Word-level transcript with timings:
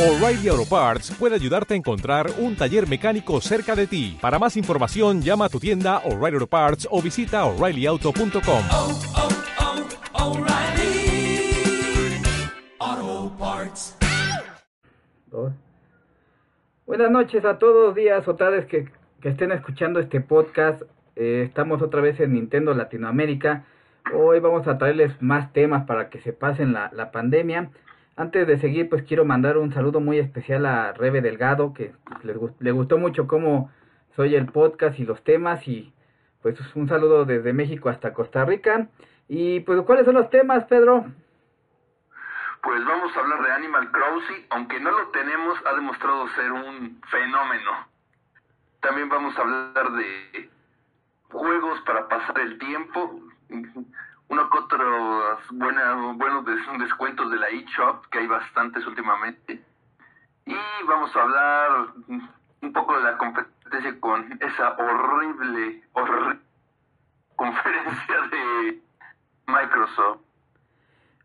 O'Reilly 0.00 0.48
Auto 0.48 0.64
Parts 0.64 1.14
puede 1.18 1.34
ayudarte 1.34 1.74
a 1.74 1.76
encontrar 1.76 2.30
un 2.38 2.56
taller 2.56 2.88
mecánico 2.88 3.38
cerca 3.42 3.76
de 3.76 3.86
ti. 3.86 4.16
Para 4.18 4.38
más 4.38 4.56
información, 4.56 5.20
llama 5.20 5.44
a 5.44 5.48
tu 5.50 5.60
tienda 5.60 5.98
O'Reilly 6.06 6.36
Auto 6.36 6.46
Parts 6.46 6.88
o 6.90 7.02
visita 7.02 7.44
oreillyauto.com. 7.44 8.62
oh, 8.72 8.98
oh. 9.14 10.36
Dos. 15.26 15.52
Buenas 16.86 17.10
noches 17.10 17.44
a 17.44 17.58
todos, 17.58 17.94
días 17.94 18.26
o 18.26 18.36
tardes 18.36 18.64
que, 18.64 18.88
que 19.20 19.28
estén 19.28 19.52
escuchando 19.52 20.00
este 20.00 20.22
podcast. 20.22 20.80
Eh, 21.14 21.42
estamos 21.46 21.82
otra 21.82 22.00
vez 22.00 22.18
en 22.20 22.32
Nintendo 22.32 22.72
Latinoamérica. 22.72 23.66
Hoy 24.14 24.40
vamos 24.40 24.66
a 24.66 24.78
traerles 24.78 25.20
más 25.20 25.52
temas 25.52 25.84
para 25.84 26.08
que 26.08 26.20
se 26.22 26.32
pasen 26.32 26.72
la, 26.72 26.90
la 26.94 27.10
pandemia. 27.10 27.70
Antes 28.20 28.46
de 28.46 28.58
seguir, 28.58 28.90
pues 28.90 29.02
quiero 29.04 29.24
mandar 29.24 29.56
un 29.56 29.72
saludo 29.72 29.98
muy 29.98 30.18
especial 30.18 30.66
a 30.66 30.92
Rebe 30.92 31.22
Delgado, 31.22 31.72
que 31.72 31.94
le, 32.22 32.34
le 32.58 32.70
gustó 32.70 32.98
mucho 32.98 33.26
cómo 33.26 33.72
soy 34.14 34.34
el 34.34 34.44
podcast 34.44 34.98
y 34.98 35.06
los 35.06 35.24
temas. 35.24 35.66
Y 35.66 35.94
pues 36.42 36.58
un 36.76 36.86
saludo 36.86 37.24
desde 37.24 37.54
México 37.54 37.88
hasta 37.88 38.12
Costa 38.12 38.44
Rica. 38.44 38.88
Y 39.26 39.60
pues, 39.60 39.80
¿cuáles 39.86 40.04
son 40.04 40.16
los 40.16 40.28
temas, 40.28 40.64
Pedro? 40.64 41.06
Pues 42.62 42.84
vamos 42.84 43.16
a 43.16 43.20
hablar 43.20 43.42
de 43.42 43.52
Animal 43.52 43.90
Crossing, 43.90 44.44
aunque 44.50 44.78
no 44.80 44.90
lo 44.90 45.08
tenemos, 45.12 45.58
ha 45.64 45.74
demostrado 45.74 46.28
ser 46.28 46.52
un 46.52 47.00
fenómeno. 47.10 47.70
También 48.80 49.08
vamos 49.08 49.34
a 49.38 49.40
hablar 49.40 49.92
de 49.92 50.50
juegos 51.30 51.80
para 51.86 52.06
pasar 52.06 52.38
el 52.40 52.58
tiempo, 52.58 53.18
uno 54.30 54.48
que 54.48 54.58
otros 54.58 55.38
buena, 55.52 55.94
buenos 56.14 56.44
des- 56.46 56.78
descuentos 56.78 57.30
de 57.30 57.36
la 57.36 57.48
eShop, 57.48 58.06
que 58.06 58.18
hay 58.18 58.26
bastantes 58.26 58.86
últimamente. 58.86 59.62
Y 60.46 60.56
vamos 60.86 61.14
a 61.14 61.22
hablar 61.22 61.70
un 62.62 62.72
poco 62.72 62.96
de 62.96 63.02
la 63.02 63.18
competencia 63.18 64.00
con 64.00 64.38
esa 64.40 64.70
horrible, 64.76 65.82
horrible 65.92 66.38
conferencia 67.36 68.16
de 68.30 68.80
Microsoft. 69.46 70.20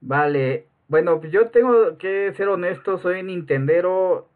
Vale, 0.02 0.68
bueno, 0.88 1.20
pues 1.20 1.32
yo 1.32 1.50
tengo 1.50 1.98
que 1.98 2.34
ser 2.36 2.48
honesto, 2.50 2.98
soy 2.98 3.24
nintendero 3.24 4.28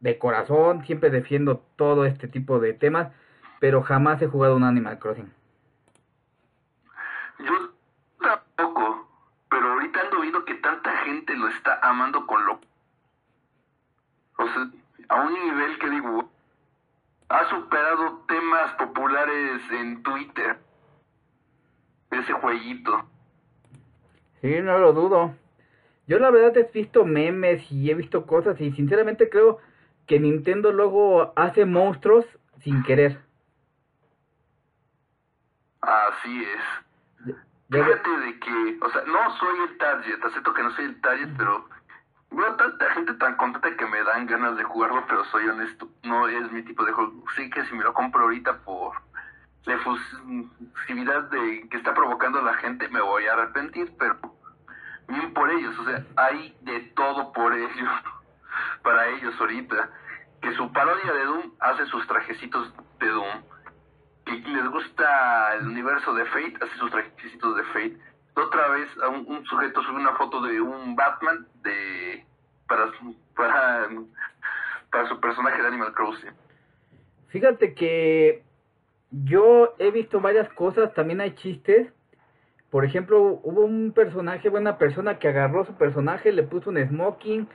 de 0.00 0.18
corazón, 0.18 0.84
siempre 0.84 1.10
defiendo 1.10 1.64
todo 1.76 2.04
este 2.06 2.26
tipo 2.28 2.58
de 2.58 2.72
temas, 2.72 3.12
pero 3.60 3.82
jamás 3.82 4.20
he 4.22 4.26
jugado 4.26 4.56
un 4.56 4.64
Animal 4.64 4.98
Crossing. 4.98 5.32
Yo 7.38 7.69
lo 11.40 11.48
está 11.48 11.78
amando 11.82 12.26
con 12.26 12.44
lo... 12.46 12.60
O 14.38 14.46
sea, 14.46 14.70
a 15.08 15.20
un 15.22 15.34
nivel 15.34 15.78
que 15.78 15.90
digo, 15.90 16.30
ha 17.28 17.48
superado 17.50 18.24
temas 18.26 18.72
populares 18.74 19.62
en 19.70 20.02
Twitter. 20.02 20.58
Ese 22.10 22.32
jueguito. 22.32 23.04
Sí, 24.40 24.60
no 24.62 24.78
lo 24.78 24.92
dudo. 24.92 25.34
Yo 26.06 26.18
la 26.18 26.30
verdad 26.30 26.56
he 26.56 26.70
visto 26.72 27.04
memes 27.04 27.70
y 27.70 27.90
he 27.90 27.94
visto 27.94 28.26
cosas 28.26 28.60
y 28.60 28.72
sinceramente 28.72 29.28
creo 29.28 29.58
que 30.06 30.18
Nintendo 30.18 30.72
luego 30.72 31.32
hace 31.36 31.64
monstruos 31.66 32.26
sin 32.58 32.82
querer. 32.82 33.20
Así 35.80 36.42
es. 36.42 36.89
Fíjate 37.70 38.10
de 38.10 38.38
que, 38.40 38.78
o 38.80 38.90
sea, 38.90 39.02
no 39.06 39.36
soy 39.38 39.58
el 39.68 39.78
target, 39.78 40.24
acepto 40.24 40.52
que 40.52 40.62
no 40.62 40.72
soy 40.72 40.86
el 40.86 41.00
target, 41.00 41.28
pero 41.36 41.68
veo 42.32 42.56
tanta 42.56 42.90
gente 42.90 43.14
tan 43.14 43.36
contenta 43.36 43.76
que 43.76 43.86
me 43.86 44.02
dan 44.02 44.26
ganas 44.26 44.56
de 44.56 44.64
jugarlo, 44.64 45.04
pero 45.06 45.24
soy 45.26 45.46
honesto, 45.46 45.88
no 46.02 46.26
es 46.26 46.50
mi 46.50 46.62
tipo 46.64 46.84
de 46.84 46.90
juego. 46.90 47.12
Sí 47.36 47.48
que 47.48 47.64
si 47.66 47.74
me 47.76 47.84
lo 47.84 47.94
compro 47.94 48.22
ahorita 48.22 48.58
por 48.64 48.96
la 49.66 49.74
efusividad 49.74 51.30
de 51.30 51.68
que 51.68 51.76
está 51.76 51.94
provocando 51.94 52.42
la 52.42 52.54
gente, 52.54 52.88
me 52.88 53.00
voy 53.00 53.26
a 53.26 53.34
arrepentir, 53.34 53.92
pero 54.00 54.18
bien 55.06 55.32
por 55.32 55.48
ellos, 55.50 55.78
o 55.78 55.84
sea, 55.84 56.04
hay 56.16 56.56
de 56.62 56.80
todo 56.96 57.32
por 57.32 57.54
ellos, 57.54 57.88
para 58.82 59.08
ellos 59.10 59.34
ahorita. 59.38 59.90
Que 60.42 60.54
su 60.54 60.72
parodia 60.72 61.12
de 61.12 61.24
Doom 61.24 61.52
hace 61.60 61.86
sus 61.86 62.04
trajecitos 62.08 62.72
de 62.98 63.08
Doom 63.08 63.42
que 64.42 64.50
les 64.50 64.68
gusta 64.68 65.54
el 65.54 65.66
universo 65.66 66.14
de 66.14 66.24
Fate, 66.26 66.54
hace 66.60 66.76
sus 66.78 66.90
trajecitos 66.90 67.56
de 67.56 67.62
Fate. 67.64 67.96
Otra 68.34 68.68
vez 68.68 68.88
a 69.02 69.08
un, 69.08 69.44
sujeto 69.44 69.82
sube 69.82 69.96
una 69.96 70.14
foto 70.14 70.40
de 70.42 70.60
un 70.60 70.94
Batman 70.94 71.46
de 71.62 72.24
para 72.68 72.90
para, 73.34 73.88
para 74.90 75.08
su 75.08 75.20
personaje 75.20 75.60
de 75.60 75.68
Animal 75.68 75.92
Crossing. 75.92 76.30
Fíjate 77.28 77.74
que 77.74 78.44
yo 79.10 79.74
he 79.78 79.90
visto 79.90 80.20
varias 80.20 80.48
cosas, 80.54 80.94
también 80.94 81.20
hay 81.20 81.34
chistes. 81.34 81.92
Por 82.70 82.84
ejemplo, 82.84 83.40
hubo 83.42 83.62
un 83.64 83.92
personaje, 83.92 84.48
una 84.48 84.78
persona 84.78 85.18
que 85.18 85.28
agarró 85.28 85.64
su 85.64 85.74
personaje, 85.74 86.30
le 86.30 86.44
puso 86.44 86.70
un 86.70 86.78
smoking, 86.78 87.48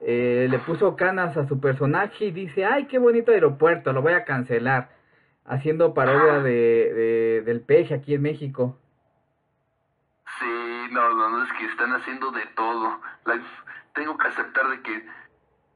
eh, 0.00 0.46
le 0.50 0.58
puso 0.60 0.96
canas 0.96 1.36
a 1.36 1.46
su 1.46 1.60
personaje 1.60 2.26
y 2.26 2.30
dice, 2.30 2.64
ay, 2.64 2.86
qué 2.86 2.98
bonito 2.98 3.32
aeropuerto, 3.32 3.92
lo 3.92 4.00
voy 4.00 4.14
a 4.14 4.24
cancelar. 4.24 4.95
Haciendo 5.48 5.94
parodia 5.94 6.40
de, 6.40 6.50
de- 6.94 7.42
del 7.44 7.60
peje 7.60 7.94
aquí 7.94 8.14
en 8.14 8.22
México. 8.22 8.76
Sí, 10.40 10.88
no, 10.90 11.14
no, 11.14 11.30
no, 11.30 11.44
es 11.44 11.52
que 11.52 11.66
están 11.66 11.92
haciendo 11.92 12.30
de 12.32 12.44
todo. 12.56 13.00
La- 13.24 13.40
tengo 13.94 14.16
que 14.18 14.28
aceptar 14.28 14.68
de 14.68 14.80
que, 14.82 15.06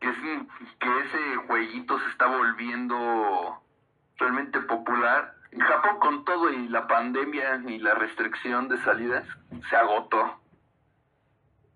que, 0.01 0.09
es- 0.09 0.17
que 0.81 0.89
ese 1.07 1.37
jueguito 1.47 1.99
se 2.01 2.09
está 2.11 2.27
volviendo 2.27 3.63
realmente 4.19 4.61
popular. 4.61 5.35
En 5.53 5.61
Japón 5.61 5.99
con 6.01 6.25
todo 6.25 6.51
y 6.53 6.69
la 6.69 6.87
pandemia 6.87 7.63
y 7.67 7.79
la 7.79 7.95
restricción 7.95 8.69
de 8.69 8.79
salidas 8.79 9.25
se 9.69 9.77
agotó. 9.77 10.39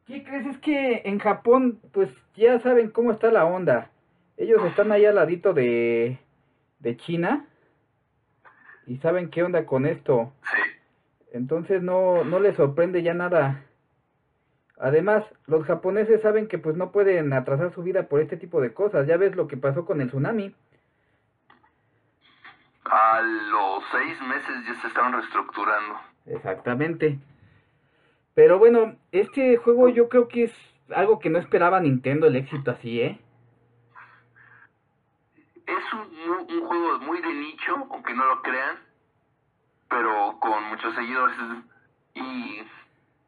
¿Qué 0.06 0.22
crees? 0.22 0.46
Es 0.46 0.58
que 0.58 1.02
en 1.04 1.18
Japón, 1.18 1.80
pues 1.92 2.10
ya 2.34 2.58
saben 2.60 2.90
cómo 2.90 3.10
está 3.10 3.30
la 3.32 3.44
onda. 3.46 3.90
Ellos 4.36 4.62
están 4.64 4.92
ahí 4.92 5.04
al 5.06 5.14
ladito 5.14 5.54
de, 5.54 6.18
de 6.80 6.96
China 6.96 7.46
y 8.86 8.98
saben 8.98 9.30
qué 9.30 9.42
onda 9.42 9.66
con 9.66 9.86
esto. 9.86 10.32
Sí. 10.42 10.60
Entonces 11.32 11.82
no, 11.82 12.24
no 12.24 12.38
les 12.38 12.56
sorprende 12.56 13.02
ya 13.02 13.14
nada. 13.14 13.64
Además, 14.78 15.24
los 15.46 15.64
japoneses 15.64 16.20
saben 16.22 16.48
que 16.48 16.58
pues 16.58 16.76
no 16.76 16.90
pueden 16.90 17.32
atrasar 17.32 17.72
su 17.72 17.82
vida 17.82 18.08
por 18.08 18.20
este 18.20 18.36
tipo 18.36 18.60
de 18.60 18.72
cosas. 18.72 19.06
Ya 19.06 19.16
ves 19.16 19.36
lo 19.36 19.46
que 19.46 19.56
pasó 19.56 19.84
con 19.84 20.00
el 20.00 20.08
tsunami. 20.08 20.54
A 22.84 23.22
los 23.22 23.82
seis 23.92 24.20
meses 24.28 24.66
ya 24.66 24.74
se 24.80 24.88
estaban 24.88 25.12
reestructurando. 25.12 25.94
Exactamente. 26.26 27.18
Pero 28.34 28.58
bueno, 28.58 28.96
este 29.12 29.56
juego 29.56 29.88
yo 29.88 30.08
creo 30.08 30.28
que 30.28 30.44
es 30.44 30.52
algo 30.94 31.18
que 31.18 31.30
no 31.30 31.38
esperaba 31.38 31.80
Nintendo 31.80 32.26
el 32.26 32.36
éxito 32.36 32.72
así, 32.72 33.00
¿eh? 33.00 33.18
Es 35.66 35.92
un, 35.92 36.00
un- 36.30 36.66
juego 36.66 36.98
muy 37.00 37.20
de 37.20 37.32
nicho, 37.32 37.74
aunque 37.90 38.14
no 38.14 38.24
lo 38.26 38.42
crean, 38.42 38.76
pero 39.88 40.38
con 40.40 40.64
muchos 40.64 40.94
seguidores. 40.94 41.36
Y 42.14 42.62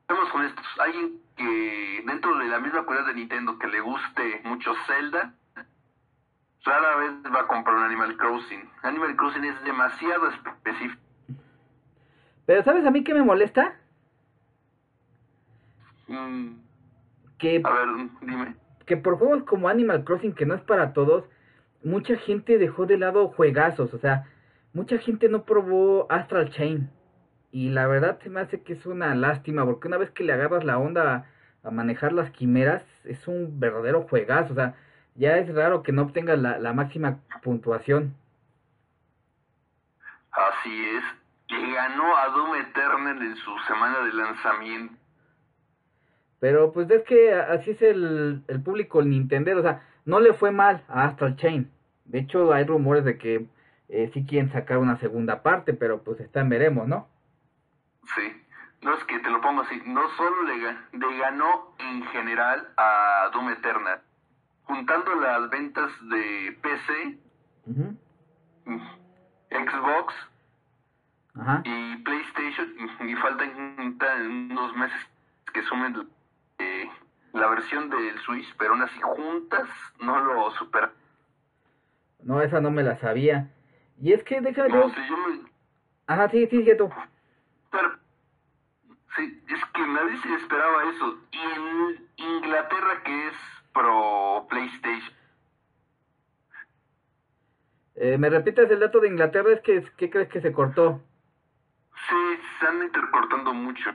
seamos 0.07 0.35
honestos, 0.35 0.65
alguien 0.79 1.21
que 1.37 2.03
dentro 2.07 2.37
de 2.39 2.47
la 2.47 2.59
misma 2.61 2.85
comunidad 2.85 3.07
de 3.09 3.15
Nintendo 3.15 3.59
que 3.59 3.67
le 3.69 3.81
guste 3.81 4.41
mucho 4.45 4.75
Zelda, 4.87 5.35
rara 6.65 6.97
vez 6.97 7.13
va 7.35 7.41
a 7.41 7.47
comprar 7.47 7.77
un 7.77 7.83
Animal 7.85 8.17
Crossing. 8.17 8.69
Animal 8.83 9.17
Crossing 9.17 9.45
es 9.45 9.63
demasiado 9.65 10.29
específico. 10.29 11.01
Pero 12.47 12.63
¿sabes 12.63 12.87
a 12.87 12.91
mí 12.91 13.03
qué 13.03 13.13
me 13.15 13.23
molesta? 13.23 13.77
Mm, 16.09 16.59
Que 17.39 17.61
a 17.65 17.71
ver, 17.71 17.89
dime. 18.23 18.57
que 18.87 18.97
por 18.97 19.19
juegos 19.19 19.43
como 19.45 19.69
Animal 19.69 20.05
Crossing, 20.05 20.35
que 20.35 20.47
no 20.47 20.55
es 20.55 20.63
para 20.63 20.93
todos, 20.93 21.25
mucha 21.87 22.17
gente 22.17 22.59
dejó 22.59 22.85
de 22.87 22.99
lado 22.99 23.29
juegazos, 23.29 23.95
o 23.95 23.99
sea, 23.99 24.27
mucha 24.73 24.99
gente 24.99 25.29
no 25.29 25.45
probó 25.45 26.11
Astral 26.11 26.51
Chain. 26.51 26.91
Y 27.53 27.71
la 27.71 27.87
verdad 27.87 28.19
se 28.23 28.29
me 28.29 28.41
hace 28.41 28.63
que 28.63 28.75
es 28.75 28.85
una 28.87 29.15
lástima, 29.15 29.65
porque 29.65 29.89
una 29.89 29.97
vez 29.97 30.11
que 30.11 30.25
le 30.25 30.33
agarras 30.33 30.65
la 30.65 30.79
onda 30.79 31.15
a, 31.15 31.69
a 31.69 31.71
manejar 31.71 32.13
las 32.13 32.31
quimeras, 32.33 32.85
es 33.05 33.27
un 33.29 33.61
verdadero 33.61 34.03
juegazo, 34.03 34.53
o 34.53 34.57
sea, 34.57 34.75
ya 35.15 35.39
es 35.39 35.55
raro 35.55 35.83
que 35.83 35.93
no 35.93 36.03
obtengas 36.03 36.39
la, 36.39 36.59
la 36.59 36.73
máxima 36.73 37.21
puntuación. 37.43 38.15
Así 40.33 40.85
es. 40.89 41.05
Le 41.49 41.73
ganó 41.73 42.17
a 42.17 42.29
Doom 42.31 42.55
Eternal 42.57 43.23
en 43.23 43.37
su 43.37 43.59
semana 43.69 44.01
de 44.01 44.13
lanzamiento. 44.13 44.95
Pero 46.41 46.73
pues 46.73 46.91
es 46.91 47.05
que 47.05 47.33
así 47.33 47.71
es 47.71 47.81
el, 47.81 48.43
el 48.49 48.61
público, 48.61 49.01
el 49.01 49.09
Nintendo, 49.09 49.57
o 49.57 49.63
sea, 49.63 49.83
no 50.05 50.21
le 50.21 50.35
fue 50.35 50.51
mal 50.51 50.85
a 50.89 51.05
Astral 51.05 51.37
Chain. 51.37 51.71
De 52.07 52.19
hecho, 52.21 52.53
hay 52.53 52.65
rumores 52.65 53.05
de 53.05 53.19
que 53.19 53.47
eh, 53.89 54.11
sí 54.15 54.25
quieren 54.27 54.51
sacar 54.53 54.79
una 54.79 54.97
segunda 54.99 55.43
parte, 55.43 55.75
pero 55.75 56.03
pues 56.03 56.21
está 56.21 56.41
en 56.41 56.49
veremos, 56.49 56.87
¿no? 56.89 57.09
Sí. 58.17 58.43
No 58.83 58.95
es 58.95 59.03
que 59.05 59.19
te 59.19 59.31
lo 59.31 59.41
pongo 59.41 59.63
así. 59.63 59.81
No 59.87 60.03
solo 60.17 60.43
le, 60.45 60.57
le 60.99 61.19
ganó 61.19 61.75
en 61.79 62.05
general 62.07 62.69
a 62.77 63.31
Doom 63.33 63.51
Eternal. 63.51 64.01
juntando 64.65 65.15
las 65.17 65.49
ventas 65.51 65.91
de 66.09 66.57
PC, 66.63 67.19
Xbox 69.51 70.15
Ajá. 71.39 71.63
y 71.65 71.97
PlayStation, 71.99 72.69
y 73.09 73.15
faltan 73.17 73.97
ta- 73.99 74.17
unos 74.17 74.75
meses 74.77 74.99
que 75.53 75.63
sumen 75.63 76.09
eh, 76.59 76.89
la 77.33 77.47
versión 77.49 77.89
del 77.91 78.19
Switch, 78.21 78.55
pero 78.59 78.73
aún 78.73 78.83
así 78.83 79.01
juntas 79.01 79.69
no 80.01 80.19
lo 80.21 80.51
superan. 80.53 80.91
No, 82.27 82.43
esa 82.43 82.61
no 82.61 82.73
me 82.73 82.83
la 82.83 82.99
sabía. 82.99 83.49
Y 84.03 84.13
es 84.13 84.23
que 84.25 84.41
déjame 84.41 84.69
No 84.71 84.89
sé, 84.91 84.97
yo 85.09 85.17
me... 85.17 85.49
Ajá, 86.09 86.29
sí, 86.29 86.47
sí, 86.49 86.67
tú. 86.77 86.91
Pero, 87.71 87.93
sí, 89.17 89.43
es 89.49 89.65
que 89.67 89.87
nadie 89.87 90.17
se 90.21 90.35
esperaba 90.35 90.91
eso. 90.91 91.19
Y 91.31 91.39
en 91.39 92.09
Inglaterra, 92.17 93.03
que 93.05 93.29
es 93.29 93.35
pro 93.73 94.47
PlayStation, 94.51 95.15
Eh, 97.95 98.19
¿Me 98.19 98.29
repites 98.29 98.71
el 98.71 98.81
dato 98.81 99.01
de 99.01 99.09
Inglaterra? 99.09 99.53
Es 99.53 99.61
que, 99.63 99.83
¿qué 99.97 100.11
crees 100.11 100.29
que 100.29 100.41
se 100.43 100.53
cortó? 100.53 101.01
sí, 102.09 102.15
se 102.37 102.55
están 102.67 102.83
intercortando 102.83 103.55
mucho. 103.55 103.91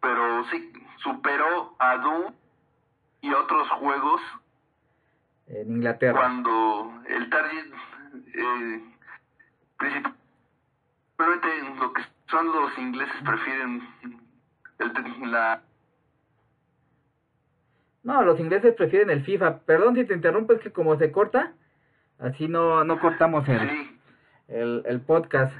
Pero 0.00 0.44
sí, 0.50 0.72
superó 0.96 1.76
a 1.78 1.96
Doom 1.98 2.32
y 3.20 3.32
otros 3.32 3.68
juegos 3.70 4.20
En 5.48 5.70
Inglaterra. 5.70 6.18
cuando 6.18 7.02
el 7.08 7.30
target, 7.30 7.66
eh, 8.34 8.82
principalmente 9.78 11.48
lo 11.78 11.92
que 11.92 12.02
son 12.28 12.46
los 12.46 12.78
ingleses 12.78 13.14
prefieren 13.24 13.88
el, 14.78 15.30
la 15.30 15.62
No, 18.02 18.22
los 18.22 18.40
ingleses 18.40 18.74
prefieren 18.74 19.10
el 19.10 19.22
FIFA. 19.24 19.60
Perdón 19.60 19.94
si 19.94 20.04
te 20.04 20.14
interrumpo, 20.14 20.52
es 20.52 20.60
que 20.60 20.72
como 20.72 20.96
se 20.98 21.12
corta, 21.12 21.52
así 22.18 22.48
no, 22.48 22.84
no 22.84 22.98
cortamos 23.00 23.48
el, 23.48 23.68
sí, 23.68 24.00
el, 24.48 24.82
el 24.86 25.00
podcast. 25.00 25.54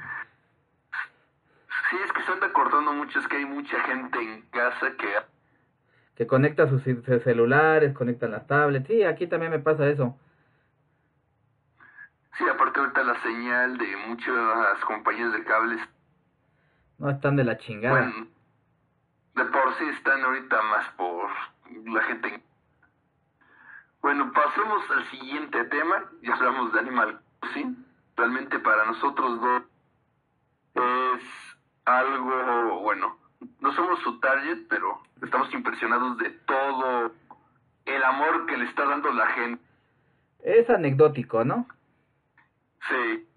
sí 1.89 1.97
es 2.03 2.11
que 2.11 2.21
se 2.23 2.31
anda 2.31 2.51
cortando 2.51 2.91
mucho, 2.93 3.19
es 3.19 3.27
que 3.27 3.37
hay 3.37 3.45
mucha 3.45 3.79
gente 3.83 4.19
en 4.19 4.41
casa 4.51 4.91
que 4.97 5.36
Que 6.17 6.25
conecta 6.27 6.67
sus, 6.67 6.81
celulares, 7.23 7.93
conectan 7.93 8.31
las 8.31 8.47
tablets. 8.47 8.87
Sí, 8.87 9.03
aquí 9.03 9.27
también 9.27 9.51
me 9.51 9.59
pasa 9.59 9.87
eso. 9.87 10.17
sí 12.37 12.43
aparte 12.49 12.79
ahorita 12.79 13.03
la 13.03 13.21
señal 13.21 13.77
de 13.77 13.97
muchas 14.07 14.79
compañías 14.85 15.31
de 15.33 15.43
cables 15.43 15.79
No 16.99 17.09
están 17.09 17.35
de 17.35 17.43
la 17.43 17.57
chingada. 17.57 17.99
bueno 18.01 18.27
de 19.35 19.45
por 19.45 19.75
sí 19.77 19.85
están 19.89 20.23
ahorita 20.23 20.61
más 20.63 20.87
por 20.97 21.29
la 21.93 22.01
gente 22.03 22.27
en- 22.33 22.43
bueno 24.01 24.31
pasemos 24.33 24.83
al 24.91 25.05
siguiente 25.11 25.63
tema 25.65 26.03
ya 26.23 26.33
hablamos 26.35 26.73
de 26.73 26.79
Animal 26.79 27.19
Crossing 27.39 27.85
realmente 28.15 28.59
para 28.59 28.85
nosotros 28.85 29.41
dos 29.41 29.63
es 30.75 31.23
algo 31.85 32.79
bueno 32.81 33.17
no 33.59 33.73
somos 33.73 33.99
su 34.01 34.19
target 34.19 34.67
pero 34.69 35.01
estamos 35.21 35.53
impresionados 35.53 36.17
de 36.17 36.29
todo 36.45 37.11
el 37.85 38.03
amor 38.03 38.45
que 38.45 38.57
le 38.57 38.65
está 38.65 38.85
dando 38.85 39.11
la 39.11 39.27
gente 39.27 39.63
Es 40.43 40.69
anecdótico, 40.69 41.43
¿no? 41.43 41.67
sí 42.89 43.27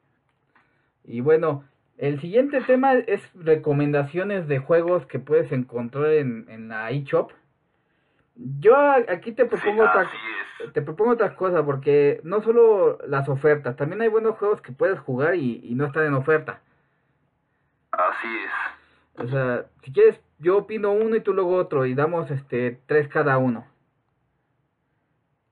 Y 1.05 1.21
bueno, 1.21 1.65
el 1.99 2.21
siguiente 2.21 2.61
tema 2.63 2.95
es 2.95 3.23
recomendaciones 3.35 4.49
de 4.49 4.59
juegos 4.59 5.05
que 5.07 5.19
puedes 5.19 5.53
encontrar 5.53 6.07
en, 6.13 6.47
en 6.49 6.69
la 6.69 6.91
eShop. 6.91 7.33
Yo 8.37 8.75
aquí 9.09 9.33
te 9.33 9.45
propongo 9.45 9.83
sí, 9.83 9.89
otra, 9.89 10.11
te 10.73 10.81
propongo 10.81 11.13
otra 11.13 11.37
cosa 11.37 11.63
porque 11.63 12.21
no 12.25 12.43
solo 12.43 12.99
las 13.07 13.29
ofertas, 13.29 13.77
también 13.77 14.01
hay 14.01 14.09
buenos 14.09 14.39
juegos 14.39 14.63
que 14.63 14.73
puedes 14.73 14.99
jugar 15.01 15.35
y, 15.35 15.61
y 15.63 15.75
no 15.75 15.87
están 15.87 16.07
en 16.07 16.15
oferta. 16.15 16.61
así 17.93 18.29
es 18.47 18.70
O 19.23 19.29
sea, 19.29 19.67
si 19.85 19.93
quieres, 19.93 20.21
yo 20.39 20.59
opino 20.59 20.93
uno 20.93 21.17
y 21.17 21.21
tú 21.21 21.33
luego 21.35 21.55
otro 21.57 21.85
y 21.87 21.95
damos 21.95 22.31
este 22.31 22.81
tres 22.87 23.09
cada 23.09 23.37
uno. 23.39 23.67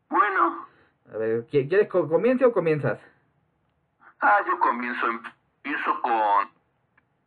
bueno 0.08 0.66
A 1.12 1.16
ver, 1.18 1.46
¿qui- 1.48 1.68
¿quieres 1.68 1.88
que 1.88 2.08
comience 2.08 2.44
o 2.44 2.52
comienzas? 2.52 2.98
Ah, 4.20 4.38
yo 4.46 4.58
comienzo, 4.58 5.06
empiezo 5.06 6.02
con... 6.02 6.50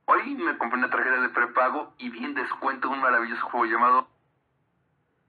Hoy 0.05 0.35
me 0.35 0.57
compré 0.57 0.77
una 0.79 0.89
tarjeta 0.89 1.21
de 1.21 1.29
prepago 1.29 1.93
y 1.97 2.09
vi 2.09 2.25
en 2.25 2.33
descuento 2.33 2.89
un 2.89 2.99
maravilloso 3.01 3.45
juego 3.45 3.65
llamado 3.65 4.07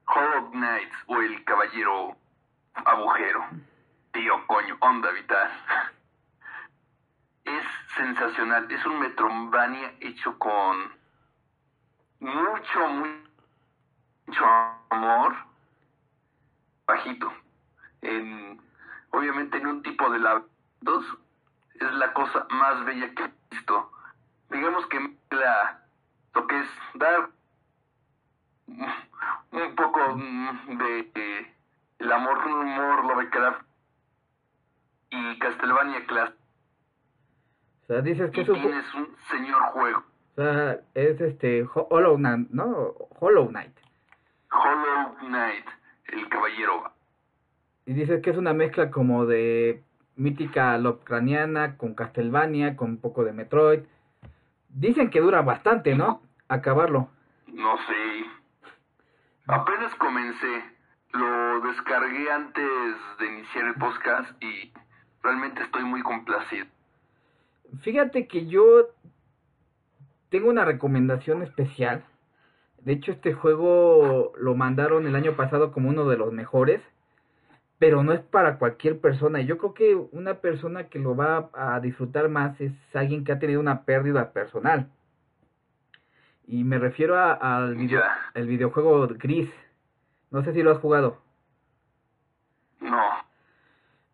Hollow 0.07 0.51
Knights 0.51 0.97
o 1.07 1.21
El 1.21 1.45
Caballero 1.45 2.17
Agujero. 2.75 3.45
Tío, 4.13 4.47
coño, 4.47 4.77
onda 4.81 5.11
vital. 5.13 5.51
Es 7.45 7.65
sensacional, 7.97 8.71
es 8.71 8.87
un 8.87 9.01
Metroidvania 9.01 9.95
hecho 10.01 10.39
con 10.39 10.77
mucho, 12.23 12.89
mucho 14.27 14.45
amor. 14.91 15.35
Bajito. 16.87 17.33
En, 18.03 18.61
obviamente 19.11 19.59
en 19.59 19.67
un 19.67 19.83
tipo 19.83 20.09
de 20.11 20.19
laberintos 20.19 21.19
es 21.75 21.93
la 21.95 22.13
cosa 22.13 22.47
más 22.51 22.85
bella 22.85 23.13
que 23.15 23.25
he 23.25 23.33
visto. 23.51 23.91
Digamos 24.51 24.87
que 24.87 25.01
mezcla 25.01 25.81
lo 26.35 26.47
que 26.47 26.61
es 26.61 26.69
dar 26.95 27.31
un 29.51 29.75
poco 29.75 30.17
de 30.17 31.11
eh, 31.15 31.55
el 31.99 32.13
amor 32.13 32.47
humor 32.47 33.05
Lovecraft 33.05 33.63
y 35.11 35.39
Castlevania 35.39 36.07
Class 36.07 36.33
O 37.83 37.87
sea, 37.87 38.01
dices 38.01 38.31
que 38.31 38.41
y 38.41 38.43
es 38.45 38.49
un, 38.49 38.61
tienes 38.61 38.95
un 38.95 39.17
señor 39.31 39.63
juego 39.73 40.12
o 40.33 40.43
sea, 40.43 40.81
es 40.95 41.21
este 41.21 41.63
Ho- 41.75 41.87
Hollow 41.91 42.17
Knight, 42.17 42.49
¿no? 42.51 42.67
Hollow 43.21 43.49
Knight. 43.49 43.77
Hollow 44.51 45.17
Knight 45.21 45.67
el 46.13 46.29
caballero 46.29 46.93
Y 47.87 47.95
dices 47.95 48.21
que 48.23 48.31
es 48.31 48.37
una 48.37 48.53
mezcla 48.53 48.91
como 48.91 49.25
de 49.27 49.83
mítica 50.17 50.77
Lovecraftiana 50.79 51.77
con 51.77 51.95
Castlevania, 51.95 52.77
con 52.77 52.91
un 52.91 52.99
poco 52.99 53.25
de 53.25 53.33
Metroid. 53.33 53.81
Dicen 54.69 55.11
que 55.11 55.21
dura 55.21 55.43
bastante, 55.43 55.95
¿no? 55.95 56.23
Acabarlo. 56.49 57.09
no 57.49 57.77
sé 57.79 58.25
apenas 59.47 59.95
comencé 59.97 60.65
lo 61.13 61.61
descargué 61.61 62.31
antes 62.31 62.97
de 63.19 63.27
iniciar 63.27 63.67
el 63.67 63.75
podcast 63.75 64.43
y 64.43 64.73
realmente 65.23 65.63
estoy 65.63 65.85
muy 65.85 66.03
complacido 66.03 66.67
Fíjate 67.83 68.27
que 68.29 68.47
yo 68.47 68.89
tengo 70.33 70.49
una 70.51 70.65
recomendación 70.65 71.43
especial. 71.43 72.03
De 72.81 72.95
hecho, 72.95 73.13
este 73.13 73.33
juego 73.33 74.33
lo 74.37 74.57
mandaron 74.57 75.07
el 75.07 75.15
año 75.15 75.37
pasado 75.37 75.71
como 75.71 75.89
uno 75.91 76.09
de 76.09 76.17
los 76.17 76.33
mejores, 76.33 76.81
pero 77.79 78.03
no 78.03 78.13
es 78.13 78.21
para 78.21 78.59
cualquier 78.59 78.99
persona. 78.99 79.41
Y 79.41 79.47
Yo 79.47 79.59
creo 79.59 79.75
que 79.75 79.95
una 79.95 80.35
persona 80.35 80.89
que 80.89 80.99
lo 80.99 81.15
va 81.15 81.51
a 81.53 81.79
disfrutar 81.81 82.29
más 82.29 82.61
es 82.61 82.73
alguien 82.95 83.25
que 83.25 83.33
ha 83.33 83.39
tenido 83.39 83.61
una 83.61 83.83
pérdida 83.85 84.33
personal. 84.33 84.89
Y 86.47 86.65
me 86.65 86.79
refiero 86.79 87.17
al 87.17 87.77
video- 87.77 88.01
Ya. 88.01 88.19
el 88.35 88.47
videojuego 88.49 89.07
Gris. 89.09 89.49
No 90.31 90.43
sé 90.43 90.53
si 90.53 90.63
lo 90.63 90.73
has 90.73 90.79
jugado. 90.79 91.19
no 92.81 93.01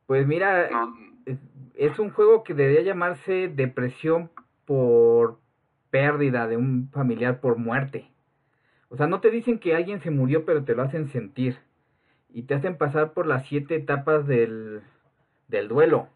Pues 0.06 0.26
mira, 0.26 0.68
no 0.70 0.94
es 1.74 1.98
un 2.00 2.10
juego 2.10 2.42
que 2.42 2.54
debería 2.54 2.82
llamarse 2.82 3.48
depresión 3.48 4.30
por 4.66 5.38
pérdida 5.90 6.46
de 6.46 6.56
un 6.56 6.90
familiar 6.92 7.40
por 7.40 7.56
muerte. 7.56 8.10
O 8.88 8.96
sea, 8.96 9.06
no 9.06 9.20
te 9.20 9.30
dicen 9.30 9.58
que 9.58 9.74
alguien 9.74 10.00
se 10.00 10.10
murió, 10.10 10.44
pero 10.44 10.64
te 10.64 10.74
lo 10.74 10.82
hacen 10.82 11.08
sentir. 11.08 11.58
Y 12.30 12.42
te 12.42 12.54
hacen 12.54 12.76
pasar 12.76 13.12
por 13.12 13.26
las 13.26 13.46
siete 13.46 13.74
etapas 13.76 14.26
del, 14.26 14.82
del 15.48 15.68
duelo. 15.68 16.08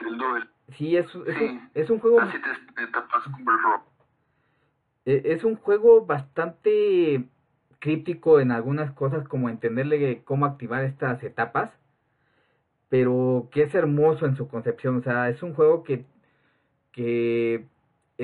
el 0.00 0.16
duel 0.18 0.48
Sí, 0.76 0.96
es, 0.96 1.06
es, 1.26 1.36
Sí. 1.36 1.44
un, 1.44 1.70
es 1.74 1.90
un 1.90 1.98
juego 1.98 2.20
las 2.20 2.30
siete 2.30 2.48
etapas 2.82 3.24
e- 5.04 5.22
es 5.26 5.44
un 5.44 5.56
juego 5.56 6.06
bastante 6.06 7.24
críptico 7.78 8.40
en 8.40 8.52
algunas 8.52 8.92
cosas, 8.92 9.26
como 9.26 9.48
entenderle 9.48 10.22
cómo 10.24 10.46
activar 10.46 10.84
estas 10.84 11.22
etapas, 11.24 11.72
pero 12.88 13.48
que 13.50 13.62
es 13.62 13.74
hermoso 13.74 14.26
en 14.26 14.36
su 14.36 14.48
concepción. 14.48 14.96
O 14.98 15.02
sea, 15.02 15.28
es 15.28 15.42
un 15.42 15.54
juego 15.54 15.82
que, 15.82 16.04
que 16.92 17.66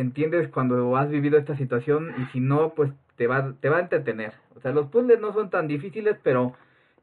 entiendes 0.01 0.49
cuando 0.49 0.97
has 0.97 1.09
vivido 1.11 1.39
esta 1.39 1.57
situación 1.57 2.15
y 2.19 2.27
si 2.33 2.41
no, 2.41 2.71
pues 2.75 2.93
te 3.17 3.27
va, 3.27 3.53
te 3.61 3.69
va 3.69 3.79
a 3.79 3.81
entretener. 3.81 4.33
O 4.57 4.61
sea, 4.61 4.73
los 4.73 4.89
puzzles 4.89 5.21
no 5.21 5.33
son 5.33 5.51
tan 5.51 5.69
difíciles, 5.69 6.17
pero 6.23 6.55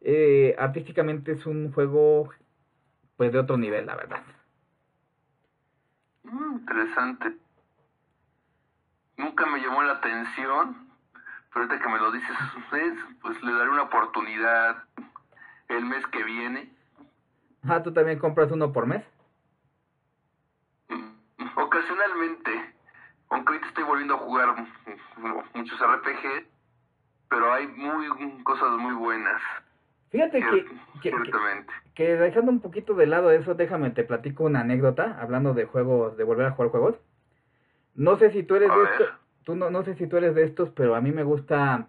eh, 0.02 0.56
artísticamente 0.58 1.34
es 1.34 1.46
un 1.46 1.72
juego 1.72 2.30
pues 3.18 3.32
de 3.32 3.40
otro 3.40 3.58
nivel, 3.58 3.86
la 3.86 3.96
verdad. 3.96 4.22
Mm, 6.24 6.56
interesante. 6.58 7.34
Nunca 9.18 9.46
me 9.46 9.60
llamó 9.60 9.82
la 9.84 9.94
atención, 9.94 10.90
pero 11.54 11.66
ahorita 11.66 11.80
que 11.82 11.90
me 11.90 12.00
lo 12.00 12.12
dices, 12.12 12.36
pues, 12.70 12.94
pues 13.22 13.42
le 13.44 13.54
daré 13.54 13.70
una 13.70 13.84
oportunidad. 13.84 14.84
el 15.70 15.86
mes 15.86 16.06
que 16.08 16.24
viene. 16.24 16.70
Ah, 17.68 17.82
¿tú 17.82 17.92
también 17.92 18.20
compras 18.20 18.52
uno 18.52 18.72
por 18.72 18.86
mes? 18.86 19.04
Mm, 20.90 21.58
Ocasionalmente, 21.58 22.75
aunque 23.36 23.52
ahorita 23.54 23.68
estoy 23.68 23.84
volviendo 23.84 24.16
a 24.16 24.18
jugar 24.20 24.56
muchos 25.54 25.80
RPG, 25.80 26.48
pero 27.30 27.52
hay 27.54 27.68
muy 27.68 28.08
cosas 28.44 28.72
muy 28.78 28.94
buenas. 28.96 29.42
Fíjate 30.10 30.40
que, 30.40 30.66
que, 30.66 30.72
que, 31.02 31.10
ciertamente. 31.12 31.74
que 31.94 32.16
dejando 32.16 32.52
un 32.52 32.62
poquito 32.62 32.94
de 32.94 33.08
lado 33.08 33.32
eso, 33.32 33.54
déjame 33.54 33.90
te 33.90 34.04
platico 34.06 34.46
una 34.46 34.62
anécdota, 34.62 35.18
hablando 35.20 35.54
de 35.54 35.66
juegos, 35.66 36.16
de 36.16 36.24
volver 36.24 36.46
a 36.46 36.52
jugar 36.52 36.72
juegos. 36.72 36.96
No 37.96 38.18
sé 38.18 38.32
si 38.32 38.44
tú 38.44 38.56
eres 38.56 38.70
A 38.72 38.76
de 38.78 38.84
estos, 38.84 39.10
tú 39.44 39.56
no, 39.56 39.70
no 39.70 39.84
sé 39.84 39.96
si 39.96 40.08
tú 40.08 40.16
eres 40.18 40.34
de 40.34 40.44
estos, 40.44 40.70
pero 40.70 40.96
a 40.96 41.02
mí 41.02 41.12
me 41.12 41.24
gusta 41.24 41.88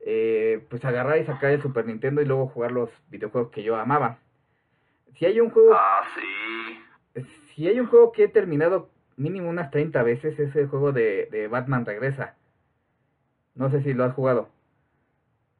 eh, 0.00 0.66
pues 0.68 0.84
agarrar 0.84 1.18
y 1.18 1.24
sacar 1.24 1.50
el 1.52 1.62
Super 1.62 1.86
Nintendo 1.86 2.20
y 2.20 2.26
luego 2.26 2.48
jugar 2.48 2.72
los 2.72 2.90
videojuegos 3.08 3.50
que 3.50 3.62
yo 3.62 3.76
amaba. 3.76 4.18
Si 5.16 5.24
hay 5.24 5.40
un 5.40 5.48
juego, 5.50 5.72
Ah, 5.74 6.02
sí. 6.14 7.22
si 7.54 7.68
hay 7.68 7.80
un 7.80 7.86
juego 7.86 8.12
que 8.12 8.24
he 8.24 8.28
terminado 8.28 8.90
mínimo 9.16 9.48
unas 9.48 9.70
30 9.70 10.02
veces, 10.02 10.38
es 10.38 10.54
el 10.56 10.68
juego 10.68 10.92
de, 10.92 11.28
de 11.30 11.48
Batman 11.48 11.86
Regresa. 11.86 12.34
No 13.54 13.70
sé 13.70 13.82
si 13.82 13.94
lo 13.94 14.04
has 14.04 14.14
jugado. 14.14 14.48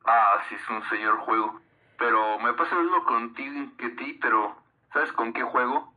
Ah, 0.05 0.43
sí, 0.49 0.55
es 0.55 0.69
un 0.69 0.83
señor 0.89 1.19
juego. 1.19 1.61
Pero 1.99 2.39
me 2.41 2.53
pasa 2.55 2.75
lo 2.75 2.83
mismo 2.83 3.05
contigo 3.05 3.71
que 3.79 3.91
ti, 3.91 4.19
pero 4.21 4.57
¿sabes 4.93 5.13
con 5.13 5.33
qué 5.33 5.43
juego? 5.43 5.93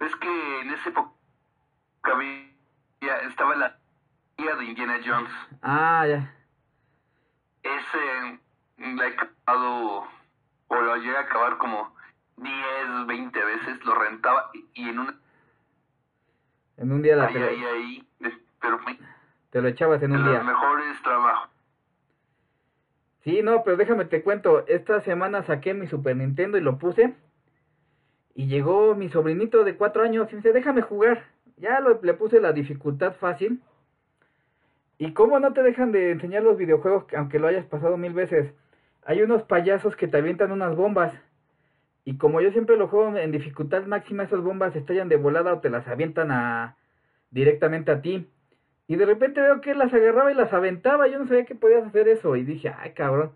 Es 0.00 0.14
que 0.16 0.60
en 0.60 0.70
esa 0.70 0.90
época 0.90 1.10
había, 2.02 3.16
estaba 3.28 3.56
la 3.56 3.76
guía 4.36 4.54
de 4.56 4.64
Indiana 4.64 4.98
Jones. 5.04 5.32
Ah, 5.62 6.06
ya. 6.06 6.34
Ese 7.62 8.38
la 8.76 9.06
he 9.06 9.12
acabado, 9.14 10.06
o 10.68 10.74
lo 10.74 10.96
llegué 10.96 11.16
a 11.16 11.22
acabar 11.22 11.58
como 11.58 11.92
10, 12.36 13.06
20 13.06 13.44
veces, 13.44 13.84
lo 13.84 13.94
rentaba 13.94 14.50
y 14.74 14.88
en 14.88 14.98
una... 15.00 15.14
En 16.78 16.92
un 16.92 17.02
día 17.02 17.16
la 17.16 17.26
Ahí, 17.26 17.32
te, 17.34 17.40
lo- 17.40 17.46
ahí, 17.48 17.64
ahí, 17.64 18.08
pero 18.60 18.78
te 19.50 19.60
lo 19.62 19.68
echabas 19.68 20.02
en 20.02 20.10
de 20.12 20.16
un 20.16 20.24
los 20.24 20.32
día. 20.32 20.42
mejores 20.42 21.02
trabajos. 21.02 21.50
Sí, 23.24 23.42
no, 23.42 23.62
pero 23.64 23.76
déjame 23.76 24.04
te 24.04 24.22
cuento, 24.22 24.64
esta 24.68 25.00
semana 25.02 25.42
saqué 25.42 25.74
mi 25.74 25.86
Super 25.86 26.16
Nintendo 26.16 26.56
y 26.56 26.60
lo 26.60 26.78
puse 26.78 27.14
y 28.34 28.46
llegó 28.46 28.94
mi 28.94 29.08
sobrinito 29.08 29.64
de 29.64 29.76
cuatro 29.76 30.02
años 30.02 30.28
y 30.30 30.36
me 30.36 30.38
dice, 30.40 30.52
déjame 30.52 30.82
jugar. 30.82 31.24
Ya 31.56 31.80
lo- 31.80 32.00
le 32.00 32.14
puse 32.14 32.40
la 32.40 32.52
dificultad 32.52 33.14
fácil. 33.14 33.60
¿Y 34.96 35.12
cómo 35.12 35.40
no 35.40 35.52
te 35.52 35.62
dejan 35.62 35.90
de 35.92 36.12
enseñar 36.12 36.42
los 36.44 36.56
videojuegos 36.56 37.04
aunque 37.16 37.38
lo 37.40 37.48
hayas 37.48 37.66
pasado 37.66 37.96
mil 37.96 38.12
veces? 38.12 38.52
Hay 39.04 39.22
unos 39.22 39.42
payasos 39.42 39.96
que 39.96 40.06
te 40.06 40.18
avientan 40.18 40.52
unas 40.52 40.76
bombas. 40.76 41.12
Y 42.08 42.16
como 42.16 42.40
yo 42.40 42.50
siempre 42.52 42.78
lo 42.78 42.88
juego 42.88 43.14
en 43.18 43.32
dificultad 43.32 43.84
máxima, 43.84 44.22
esas 44.22 44.40
bombas 44.40 44.74
estallan 44.74 45.10
de 45.10 45.16
volada 45.16 45.52
o 45.52 45.60
te 45.60 45.68
las 45.68 45.86
avientan 45.88 46.30
a 46.30 46.74
directamente 47.30 47.90
a 47.90 48.00
ti. 48.00 48.26
Y 48.86 48.96
de 48.96 49.04
repente 49.04 49.42
veo 49.42 49.60
que 49.60 49.74
las 49.74 49.92
agarraba 49.92 50.32
y 50.32 50.34
las 50.34 50.54
aventaba. 50.54 51.06
Yo 51.06 51.18
no 51.18 51.26
sabía 51.26 51.44
que 51.44 51.54
podías 51.54 51.84
hacer 51.86 52.08
eso. 52.08 52.34
Y 52.36 52.44
dije, 52.44 52.74
ay 52.78 52.94
cabrón, 52.94 53.32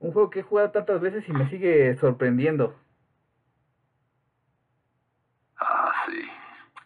un 0.00 0.12
juego 0.12 0.30
que 0.30 0.40
he 0.40 0.42
jugado 0.42 0.70
tantas 0.70 1.02
veces 1.02 1.28
y 1.28 1.32
me 1.34 1.46
sigue 1.50 1.94
sorprendiendo. 1.96 2.74
Ah, 5.60 5.92
sí. 6.08 6.22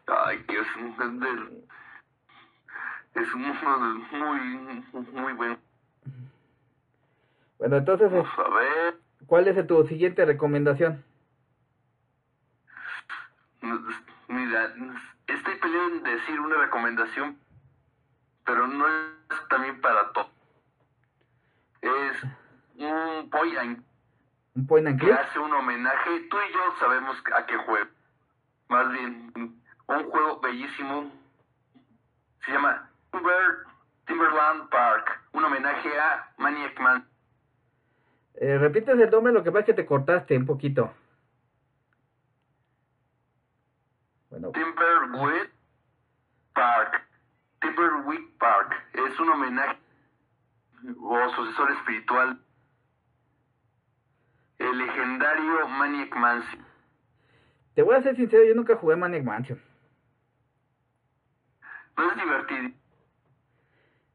Ay, 0.09 0.39
que 0.49 0.57
es, 0.57 0.67
es, 0.67 0.99
del- 0.99 1.63
es 3.15 3.33
de- 3.33 4.19
muy, 4.19 5.13
muy 5.13 5.33
bueno. 5.35 5.59
Bueno, 7.61 7.77
entonces, 7.77 8.11
Vamos 8.11 8.29
a 8.37 8.49
ver. 8.59 8.95
¿cuál 9.29 9.47
es 9.47 9.65
tu 9.69 9.87
siguiente 9.87 10.25
recomendación? 10.25 11.05
Mira, 14.31 14.73
estoy 15.27 15.57
peleando 15.57 15.97
en 15.97 16.17
decir 16.17 16.39
una 16.39 16.57
recomendación, 16.57 17.37
pero 18.45 18.69
no 18.69 18.87
es 18.87 19.49
también 19.49 19.81
para 19.81 20.13
todo. 20.13 20.31
Es 21.83 22.23
un 22.77 23.29
point 23.29 23.59
and 23.59 23.85
¿Un 24.55 24.67
point 24.69 24.87
and 24.87 25.01
que 25.01 25.07
click? 25.07 25.19
hace 25.19 25.39
un 25.41 25.53
homenaje. 25.53 26.21
Tú 26.31 26.37
y 26.37 26.53
yo 26.53 26.61
sabemos 26.79 27.17
a 27.37 27.45
qué 27.47 27.57
juego. 27.57 27.91
Más 28.69 28.93
bien, 28.93 29.33
un 29.35 30.11
juego 30.11 30.41
bellísimo. 30.41 31.11
Se 32.47 32.53
llama 32.53 32.89
Timber, 33.11 33.67
Timberland 34.07 34.69
Park. 34.71 35.23
Un 35.33 35.45
homenaje 35.45 35.99
a 35.99 36.33
Maniac 36.39 36.79
Man. 36.79 37.05
Eh, 38.35 38.59
repites 38.59 38.97
el 38.97 39.11
nombre, 39.11 39.33
lo 39.33 39.43
que 39.43 39.51
pasa 39.51 39.61
es 39.61 39.67
que 39.67 39.75
te 39.75 39.87
cortaste 39.87 40.37
un 40.37 40.47
poquito. 40.47 40.95
Bueno, 44.31 44.51
Timberwood 44.53 45.49
Park. 46.55 47.03
Timberwood 47.61 48.39
Park. 48.39 48.75
Es 48.93 49.19
un 49.21 49.29
homenaje 49.31 49.79
o 51.01 51.29
sucesor 51.35 51.71
espiritual. 51.73 52.41
El 54.59 54.79
legendario 54.79 55.69
Maniac 55.69 56.15
Mansion. 56.17 56.65
te 57.75 57.83
voy 57.83 57.95
a 57.97 58.03
ser 58.03 58.15
sincero, 58.17 58.45
yo 58.45 58.55
nunca 58.55 58.77
jugué 58.77 58.97
Maniac 58.97 59.25
Mansion. 59.25 59.61
No 61.97 62.11
es 62.11 62.17
divertido. 62.17 62.71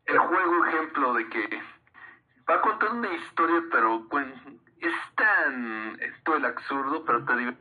El 0.06 0.20
juego 0.20 0.66
ejemplo 0.66 1.14
de 1.16 1.30
que 1.30 1.62
va 2.50 2.62
contando 2.62 3.08
una 3.08 3.14
historia, 3.18 3.62
pero 3.72 4.08
es 4.80 4.94
tan 5.16 5.98
todo 6.24 6.38
el 6.38 6.46
absurdo, 6.46 7.04
pero 7.06 7.26
te 7.26 7.34
div- 7.34 7.58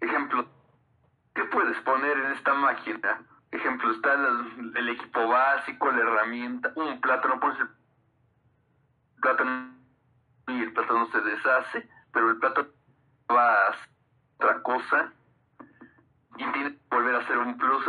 Ejemplo, 0.00 0.48
¿qué 1.40 1.46
puedes 1.46 1.76
poner 1.82 2.18
en 2.18 2.32
esta 2.32 2.52
máquina? 2.52 3.22
Ejemplo, 3.50 3.90
está 3.92 4.12
el, 4.12 4.76
el 4.76 4.88
equipo 4.90 5.26
básico, 5.26 5.90
la 5.90 6.02
herramienta, 6.02 6.70
un 6.76 7.00
plátano, 7.00 7.40
pones 7.40 7.58
el 7.60 7.68
plátano 9.20 9.74
y 10.48 10.60
el 10.60 10.72
plátano 10.72 11.06
se 11.10 11.20
deshace, 11.22 11.88
pero 12.12 12.30
el 12.30 12.36
plátano 12.38 12.68
va 13.30 13.68
a 13.68 13.74
otra 14.36 14.62
cosa 14.62 15.12
y 16.36 16.44
tiene 16.52 16.72
que 16.72 16.78
volver 16.90 17.14
a 17.14 17.18
hacer 17.18 17.38
un 17.38 17.56
plus 17.56 17.86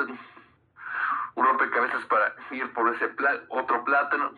un 1.35 1.45
rompecabezas 1.45 2.05
para 2.05 2.35
ir 2.51 2.71
por 2.73 2.93
ese 2.93 3.09
otro 3.49 3.83
plátano. 3.83 4.31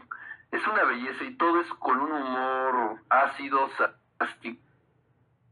Es 0.51 0.65
una 0.67 0.84
belleza 0.84 1.24
y 1.24 1.36
todo 1.36 1.62
es 1.62 1.67
con 1.75 2.00
un 2.00 2.12
humor 2.12 3.00
ácido, 3.10 3.70
sarcástico. 3.77 4.62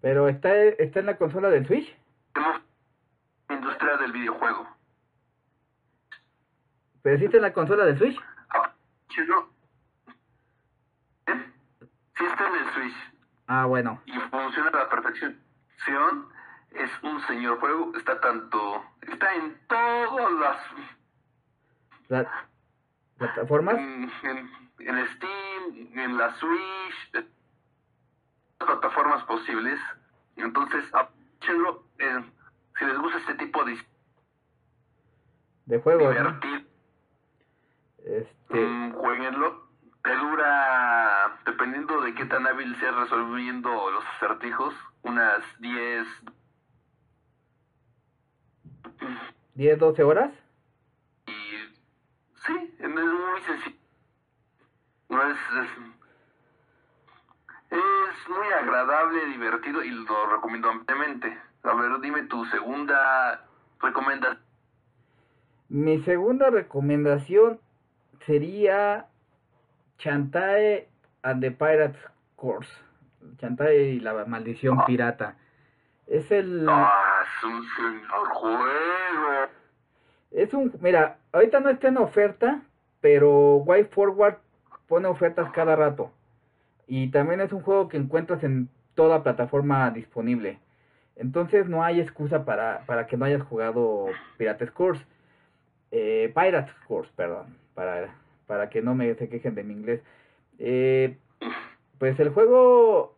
Pero 0.01 0.27
está, 0.27 0.53
está 0.55 0.99
en 0.99 1.05
la 1.07 1.17
consola 1.17 1.49
del 1.49 1.65
Switch. 1.65 1.95
Industria 3.53 3.97
del 3.97 4.11
videojuego. 4.11 4.67
Pero 7.01 7.17
en 7.37 7.43
la 7.43 7.53
consola 7.53 7.85
del 7.85 7.97
Switch. 7.97 8.19
Ah. 8.49 8.73
¿Eh? 11.27 11.51
Sí 12.17 12.23
está 12.25 12.47
en 12.47 12.55
el 12.55 12.73
Switch 12.73 12.95
Ah, 13.47 13.65
bueno. 13.65 14.01
y 14.05 14.13
funciona 14.19 14.69
a 14.69 14.77
la 14.77 14.89
perfección. 14.89 15.39
Es 16.71 16.89
un 17.03 17.19
señor 17.21 17.59
juego, 17.59 17.91
está 17.97 18.19
tanto, 18.21 18.83
está 19.01 19.33
en 19.35 19.57
todas 19.67 20.31
las 20.33 20.57
Pla- 22.07 22.47
¿Plataformas? 23.17 23.75
en, 23.77 24.09
en, 24.23 24.49
en 24.79 25.07
Steam, 25.07 25.97
en 25.97 26.17
la 26.17 26.33
Switch, 26.35 27.09
eh, 27.13 27.25
plataformas 28.59 29.23
posibles. 29.23 29.79
Entonces, 30.37 30.85
aprovechenlo. 30.93 31.83
eh, 31.99 32.23
si 32.81 32.87
les 32.87 32.97
gusta 32.97 33.17
este 33.19 33.35
tipo 33.35 33.63
de 33.63 33.77
De 35.67 35.79
juegos, 35.79 36.15
¿no? 36.15 36.31
divertir, 36.31 36.67
Este, 38.03 38.59
mm, 38.59 38.93
jueguenlo. 38.93 39.69
Te 40.03 40.15
dura, 40.15 41.37
dependiendo 41.45 42.01
de 42.01 42.15
qué 42.15 42.25
tan 42.25 42.47
hábil 42.47 42.75
seas 42.79 42.95
resolviendo 42.95 43.91
los 43.91 44.03
acertijos, 44.15 44.73
unas 45.03 45.43
10, 45.59 46.07
10, 49.53 49.77
12 49.79 50.03
horas. 50.03 50.31
y 51.27 51.31
sí, 52.47 52.75
es 52.79 52.89
muy 52.89 53.41
sencillo. 53.45 53.77
No 55.09 55.21
es, 55.29 55.37
es, 55.37 55.69
es 57.69 58.29
muy 58.29 58.47
agradable, 58.59 59.25
divertido 59.27 59.83
y 59.83 59.91
lo 59.91 60.25
recomiendo 60.31 60.71
ampliamente. 60.71 61.37
A 61.63 61.73
ver, 61.75 61.99
dime 62.01 62.23
tu 62.23 62.43
segunda 62.45 63.41
recomendación. 63.81 64.39
Mi 65.69 66.01
segunda 66.03 66.49
recomendación 66.49 67.59
sería 68.25 69.05
Chantae 69.99 70.87
and 71.23 71.41
the 71.41 71.51
Pirates 71.51 71.97
Course. 72.35 72.69
Chantae 73.37 73.91
y 73.91 73.99
la 73.99 74.25
maldición 74.25 74.79
Ah. 74.79 74.85
pirata. 74.85 75.35
Es 76.07 76.29
el... 76.31 76.67
Ah, 76.67 76.91
es 77.23 77.43
un 77.43 77.63
señor 77.75 78.27
juego. 78.33 79.49
Es 80.31 80.53
un... 80.53 80.73
Mira, 80.81 81.17
ahorita 81.31 81.59
no 81.59 81.69
está 81.69 81.87
en 81.87 81.97
oferta, 81.97 82.61
pero 82.99 83.57
Way 83.57 83.85
Forward 83.85 84.37
pone 84.87 85.07
ofertas 85.07 85.51
cada 85.51 85.75
rato. 85.75 86.11
Y 86.87 87.09
también 87.11 87.39
es 87.39 87.53
un 87.53 87.61
juego 87.61 87.87
que 87.87 87.97
encuentras 87.97 88.43
en 88.43 88.67
toda 88.95 89.23
plataforma 89.23 89.89
disponible. 89.91 90.59
Entonces 91.21 91.67
no 91.69 91.83
hay 91.83 92.01
excusa 92.01 92.45
para, 92.45 92.83
para 92.87 93.05
que 93.05 93.15
no 93.15 93.25
hayas 93.25 93.43
jugado 93.43 94.07
Pirates 94.37 94.71
Course. 94.71 95.05
Eh, 95.91 96.31
Pirates 96.33 96.73
Course, 96.87 97.11
perdón, 97.15 97.55
para, 97.75 98.15
para 98.47 98.69
que 98.69 98.81
no 98.81 98.95
me 98.95 99.13
se 99.13 99.29
quejen 99.29 99.53
de 99.53 99.63
mi 99.63 99.73
inglés. 99.73 100.01
Eh, 100.57 101.17
pues 101.99 102.19
el 102.19 102.29
juego 102.29 103.15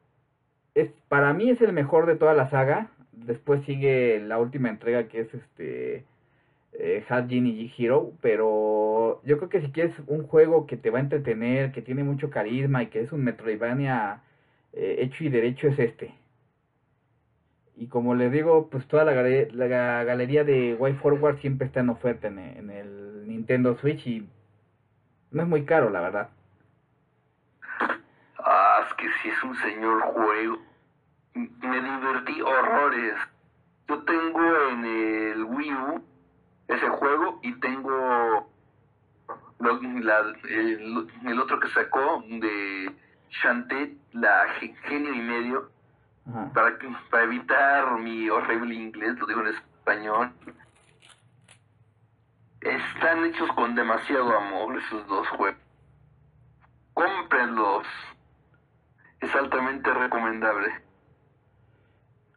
es 0.75 0.91
para 1.07 1.33
mí 1.33 1.49
es 1.49 1.61
el 1.61 1.71
mejor 1.71 2.05
de 2.05 2.15
toda 2.15 2.33
la 2.33 2.49
saga. 2.49 2.89
Después 3.13 3.63
sigue 3.65 4.19
la 4.19 4.37
última 4.37 4.69
entrega 4.69 5.07
que 5.07 5.21
es 5.21 5.33
este 5.33 6.03
eh, 6.73 7.05
Hat 7.07 7.29
Genie 7.29 7.71
Hero, 7.77 8.11
pero 8.19 9.21
yo 9.23 9.37
creo 9.37 9.49
que 9.49 9.61
si 9.61 9.71
quieres 9.71 9.95
un 10.07 10.27
juego 10.27 10.67
que 10.67 10.75
te 10.75 10.89
va 10.89 10.97
a 10.97 11.03
entretener, 11.03 11.71
que 11.71 11.81
tiene 11.81 12.03
mucho 12.03 12.29
carisma 12.29 12.83
y 12.83 12.87
que 12.87 12.99
es 12.99 13.13
un 13.13 13.23
Metroidvania 13.23 14.21
eh, 14.73 14.97
hecho 14.99 15.23
y 15.23 15.29
derecho 15.29 15.69
es 15.69 15.79
este. 15.79 16.13
Y 17.75 17.87
como 17.87 18.15
les 18.15 18.31
digo, 18.31 18.69
pues 18.69 18.87
toda 18.87 19.03
la, 19.03 19.13
galería, 19.13 20.43
de 20.43 20.75
Way 20.75 20.93
Forward 20.95 21.39
siempre 21.39 21.67
está 21.67 21.79
en 21.79 21.89
oferta 21.89 22.27
en, 22.27 22.69
el 22.69 23.27
Nintendo 23.27 23.75
Switch 23.77 24.05
y 24.05 24.27
no 25.31 25.41
es 25.41 25.47
muy 25.47 25.65
caro, 25.65 25.89
la 25.89 26.01
verdad. 26.01 26.29
Ah, 28.37 28.85
es 28.87 28.93
que 28.95 29.07
sí 29.21 29.29
es 29.29 29.43
un 29.43 29.55
señor 29.57 30.01
juego. 30.01 30.59
Me 31.33 31.81
divertí 31.81 32.41
horrores. 32.41 33.15
Yo 33.87 34.03
tengo 34.03 34.41
en 34.71 34.85
el 34.85 35.43
Wii 35.43 35.73
U 35.73 36.03
ese 36.67 36.87
juego 36.89 37.39
y 37.41 37.53
tengo 37.59 38.47
el, 40.49 41.07
el 41.25 41.39
otro 41.39 41.59
que 41.59 41.67
sacó 41.69 42.23
de 42.27 42.91
Shantae, 43.29 43.95
la 44.13 44.47
ge- 44.59 44.75
genio 44.83 45.13
y 45.13 45.19
medio, 45.21 45.71
Ajá. 46.29 46.51
para, 46.53 46.77
que- 46.77 46.87
para 47.11 47.23
evitar 47.23 47.91
mi 47.99 48.29
horrible 48.29 48.73
inglés, 48.75 49.17
lo 49.19 49.25
digo 49.27 49.41
en 49.41 49.47
español. 49.47 50.31
Están 52.61 53.25
hechos 53.25 53.51
con 53.53 53.75
demasiado 53.75 54.35
amor 54.37 54.77
esos 54.77 55.05
dos 55.07 55.27
juegos. 55.29 55.59
Cómprenlos. 56.93 57.85
Es 59.19 59.35
altamente 59.35 59.93
recomendable. 59.93 60.73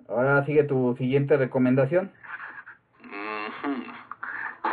Ahora 0.08 0.44
sigue 0.44 0.64
tu 0.64 0.94
siguiente 0.98 1.36
recomendación. 1.36 2.12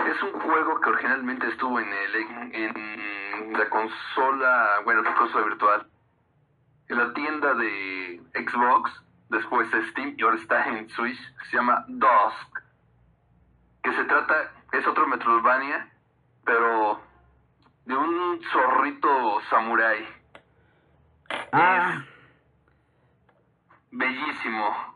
Es 0.07 0.23
un 0.23 0.39
juego 0.39 0.79
que 0.81 0.89
originalmente 0.89 1.47
estuvo 1.47 1.79
en 1.79 1.87
el 1.87 2.15
en 2.53 3.53
la 3.53 3.69
consola, 3.69 4.79
bueno, 4.85 5.01
la 5.01 5.13
consola 5.15 5.45
virtual, 5.45 5.87
en 6.93 6.99
la 6.99 7.13
tienda 7.13 7.53
de 7.55 8.21
Xbox, 8.35 8.91
después 9.29 9.69
de 9.71 9.83
Steam 9.89 10.13
y 10.17 10.21
ahora 10.23 10.37
está 10.37 10.65
en 10.67 10.87
Switch, 10.89 11.19
se 11.49 11.57
llama 11.57 11.83
Dusk, 11.87 12.59
que 13.81 13.93
se 13.93 14.03
trata, 14.05 14.51
es 14.71 14.85
otro 14.85 15.07
Metroidvania, 15.07 15.89
pero 16.45 17.01
de 17.85 17.95
un 17.95 18.39
zorrito 18.51 19.41
samurái, 19.49 20.07
Ah, 21.51 22.03
bellísimo. 23.91 24.95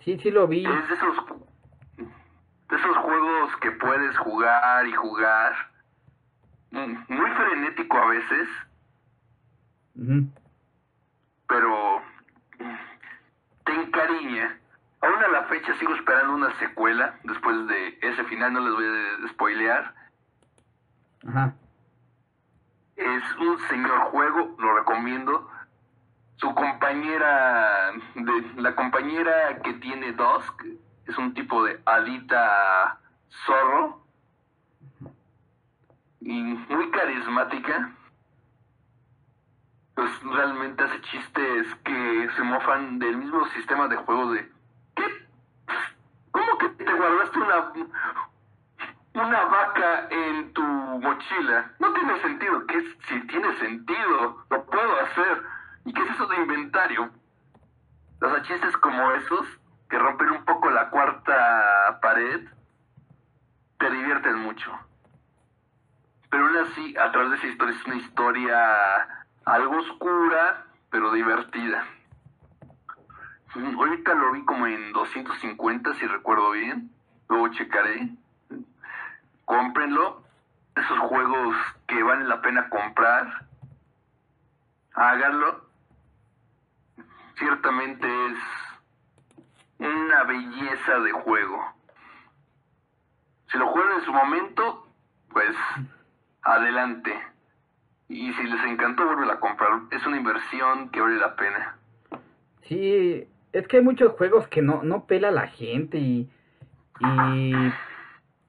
sí, 0.00 0.18
sí 0.18 0.30
lo 0.30 0.46
vi. 0.46 0.64
Es 0.66 0.88
de 0.88 0.94
esos, 0.94 1.16
de 1.96 2.76
esos 2.76 2.96
juegos 2.98 3.56
que 3.56 3.70
puedes 3.72 4.16
jugar 4.18 4.86
y 4.86 4.92
jugar. 4.92 5.54
Mm, 6.72 6.94
Muy 7.08 7.30
frenético 7.30 7.96
a 7.98 8.06
veces, 8.06 8.48
Ujú. 10.00 10.26
pero 11.46 12.00
mm, 12.58 12.74
te 13.64 13.72
encariña. 13.72 14.58
Aún 15.02 15.22
a 15.22 15.28
la 15.28 15.44
fecha 15.44 15.74
sigo 15.78 15.94
esperando 15.94 16.34
una 16.34 16.58
secuela. 16.58 17.18
Después 17.24 17.66
de 17.66 17.98
ese 18.00 18.24
final 18.24 18.52
no 18.52 18.60
les 18.60 18.74
voy 18.74 18.84
a 18.86 19.28
spoilear. 19.28 19.94
Ajá. 21.28 21.54
Es 22.96 23.22
un 23.36 23.58
señor 23.68 23.98
juego, 24.10 24.56
lo 24.58 24.74
recomiendo. 24.78 25.50
Su 26.36 26.54
compañera, 26.54 27.92
de, 28.14 28.52
la 28.56 28.74
compañera 28.74 29.60
que 29.62 29.74
tiene 29.74 30.12
Dusk, 30.12 30.64
es 31.06 31.18
un 31.18 31.34
tipo 31.34 31.64
de 31.64 31.80
hadita 31.84 32.98
zorro. 33.44 34.02
Y 36.20 36.42
muy 36.42 36.90
carismática. 36.90 37.94
Pues 40.00 40.22
realmente 40.22 40.82
hace 40.82 40.98
chistes 41.02 41.74
que 41.84 42.28
se 42.34 42.42
mofan 42.42 42.98
del 42.98 43.18
mismo 43.18 43.46
sistema 43.48 43.86
de 43.86 43.96
juegos 43.96 44.32
de... 44.32 44.50
¿Qué? 44.96 45.04
¿Cómo 46.30 46.56
que 46.56 46.70
te 46.70 46.90
guardaste 46.90 47.38
una, 47.38 47.72
una 49.12 49.44
vaca 49.44 50.08
en 50.08 50.54
tu 50.54 50.62
mochila. 50.62 51.72
No 51.80 51.92
tiene 51.92 52.18
sentido. 52.22 52.66
¿Qué 52.66 52.78
es? 52.78 52.84
Si 53.08 53.20
tiene 53.26 53.54
sentido, 53.58 54.42
lo 54.48 54.64
puedo 54.64 55.00
hacer. 55.02 55.42
¿Y 55.84 55.92
qué 55.92 56.00
es 56.00 56.10
eso 56.12 56.26
de 56.28 56.36
inventario? 56.36 57.10
Los 58.20 58.42
chistes 58.44 58.74
como 58.78 59.12
esos, 59.12 59.46
que 59.90 59.98
rompen 59.98 60.30
un 60.30 60.44
poco 60.46 60.70
la 60.70 60.88
cuarta 60.88 61.98
pared, 62.00 62.48
te 63.78 63.90
divierten 63.90 64.38
mucho. 64.38 64.72
Pero 66.30 66.46
aún 66.46 66.56
así, 66.56 66.96
a 66.96 67.12
través 67.12 67.32
de 67.32 67.36
esa 67.36 67.46
historia 67.48 67.76
es 67.76 67.84
una 67.84 67.96
historia 67.96 69.19
algo 69.44 69.78
oscura, 69.78 70.66
pero 70.90 71.12
divertida. 71.12 71.84
Ahorita 73.54 74.14
lo 74.14 74.32
vi 74.32 74.44
como 74.44 74.66
en 74.66 74.92
250, 74.92 75.94
si 75.94 76.06
recuerdo 76.06 76.52
bien. 76.52 76.90
Luego 77.28 77.48
checaré 77.48 78.10
cómprenlo. 79.44 80.22
Esos 80.76 80.98
juegos 81.00 81.56
que 81.88 82.00
valen 82.02 82.28
la 82.28 82.40
pena 82.40 82.68
comprar, 82.70 83.44
háganlo. 84.94 85.68
Ciertamente 87.36 88.06
es 88.26 88.38
una 89.78 90.22
belleza 90.24 91.00
de 91.00 91.10
juego. 91.10 91.74
Si 93.50 93.58
lo 93.58 93.66
juegan 93.66 93.98
en 93.98 94.04
su 94.04 94.12
momento, 94.12 94.86
pues 95.32 95.56
adelante. 96.42 97.29
Y 98.10 98.32
si 98.32 98.42
les 98.42 98.64
encantó, 98.64 99.06
vuelven 99.06 99.30
a 99.30 99.38
comprar. 99.38 99.82
Es 99.92 100.04
una 100.04 100.16
inversión 100.16 100.88
que 100.88 101.00
vale 101.00 101.16
la 101.18 101.36
pena. 101.36 101.76
Sí, 102.62 103.24
es 103.52 103.68
que 103.68 103.76
hay 103.76 103.84
muchos 103.84 104.14
juegos 104.14 104.48
que 104.48 104.62
no, 104.62 104.82
no 104.82 105.04
pela 105.06 105.30
la 105.30 105.46
gente 105.46 105.98
y, 105.98 106.28
y, 106.98 107.52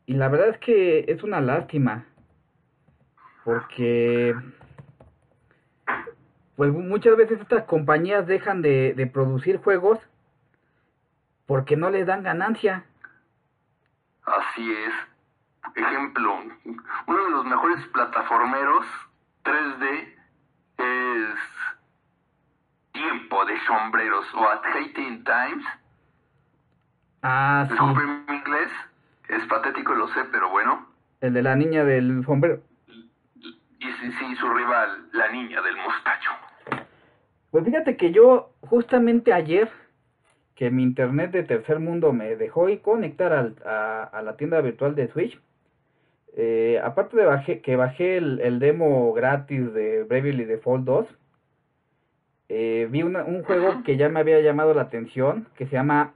y 0.08 0.13
la 0.15 0.30
verdad 0.30 0.50
es 0.50 0.58
que 0.58 1.06
es 1.08 1.21
una 1.21 1.41
lástima. 1.41 2.06
Porque 3.43 4.36
pues 6.56 6.74
muchas 6.74 7.15
veces 7.15 7.39
estas 7.39 7.65
compañías 7.65 8.26
dejan 8.26 8.63
de, 8.63 8.95
de 8.95 9.06
producir 9.06 9.58
juegos 9.58 10.00
porque 11.45 11.76
no 11.76 11.91
les 11.91 12.08
dan 12.08 12.24
ganancia. 12.24 12.84
Así 14.26 14.74
es. 14.74 14.93
Ejemplo, 15.76 16.34
uno 17.06 17.26
de 17.26 17.30
los 17.30 17.45
mejores 17.45 17.86
plataformeros 17.93 18.88
3D 19.43 20.15
es 20.77 21.39
Tiempo 22.93 23.45
de 23.45 23.54
Sombreros 23.65 24.25
o 24.36 24.47
At 24.47 24.62
Hating 24.65 25.23
Times. 25.23 25.65
Ah, 27.23 27.65
sí, 27.69 27.75
mi 27.75 28.36
inglés, 28.36 28.69
es 29.30 29.45
patético, 29.45 29.93
lo 29.93 30.08
sé, 30.10 30.21
pero 30.32 30.49
bueno. 30.49 30.88
el 31.21 31.34
de 31.34 31.41
la 31.43 31.56
niña 31.56 31.84
del 31.84 32.23
sombrero. 32.25 32.62
Y 33.80 33.91
sí, 33.91 34.12
sí, 34.12 34.36
su 34.36 34.49
rival, 34.49 35.08
la 35.13 35.27
niña 35.32 35.62
del 35.62 35.77
mostacho. 35.77 36.32
Pues 37.51 37.65
fíjate 37.65 37.97
que 37.97 38.12
yo 38.12 38.54
justamente 38.62 39.34
ayer 39.34 39.69
que 40.56 40.69
mi 40.71 40.84
internet 40.84 41.32
de 41.32 41.43
tercer 41.43 41.80
mundo 41.80 42.13
me 42.13 42.36
dejó 42.36 42.69
ir 42.69 42.82
conectar 42.82 43.34
al- 43.34 43.56
a, 43.65 44.04
a 44.04 44.21
la 44.21 44.38
tienda 44.38 44.62
virtual 44.62 44.95
de 44.95 45.08
Switch. 45.12 45.39
Eh, 46.35 46.79
aparte 46.83 47.17
de 47.17 47.25
bajé, 47.25 47.61
que 47.61 47.75
bajé 47.75 48.17
el, 48.17 48.39
el 48.41 48.59
demo 48.59 49.11
gratis 49.13 49.73
de 49.73 50.03
Bravely 50.03 50.45
Default 50.45 50.85
2, 50.85 51.07
eh, 52.49 52.87
vi 52.89 53.03
una- 53.03 53.23
un 53.23 53.43
juego 53.43 53.83
que 53.83 53.97
ya 53.97 54.09
me 54.09 54.19
había 54.19 54.39
llamado 54.41 54.73
la 54.73 54.83
atención, 54.83 55.47
que 55.55 55.65
se 55.67 55.73
llama 55.73 56.13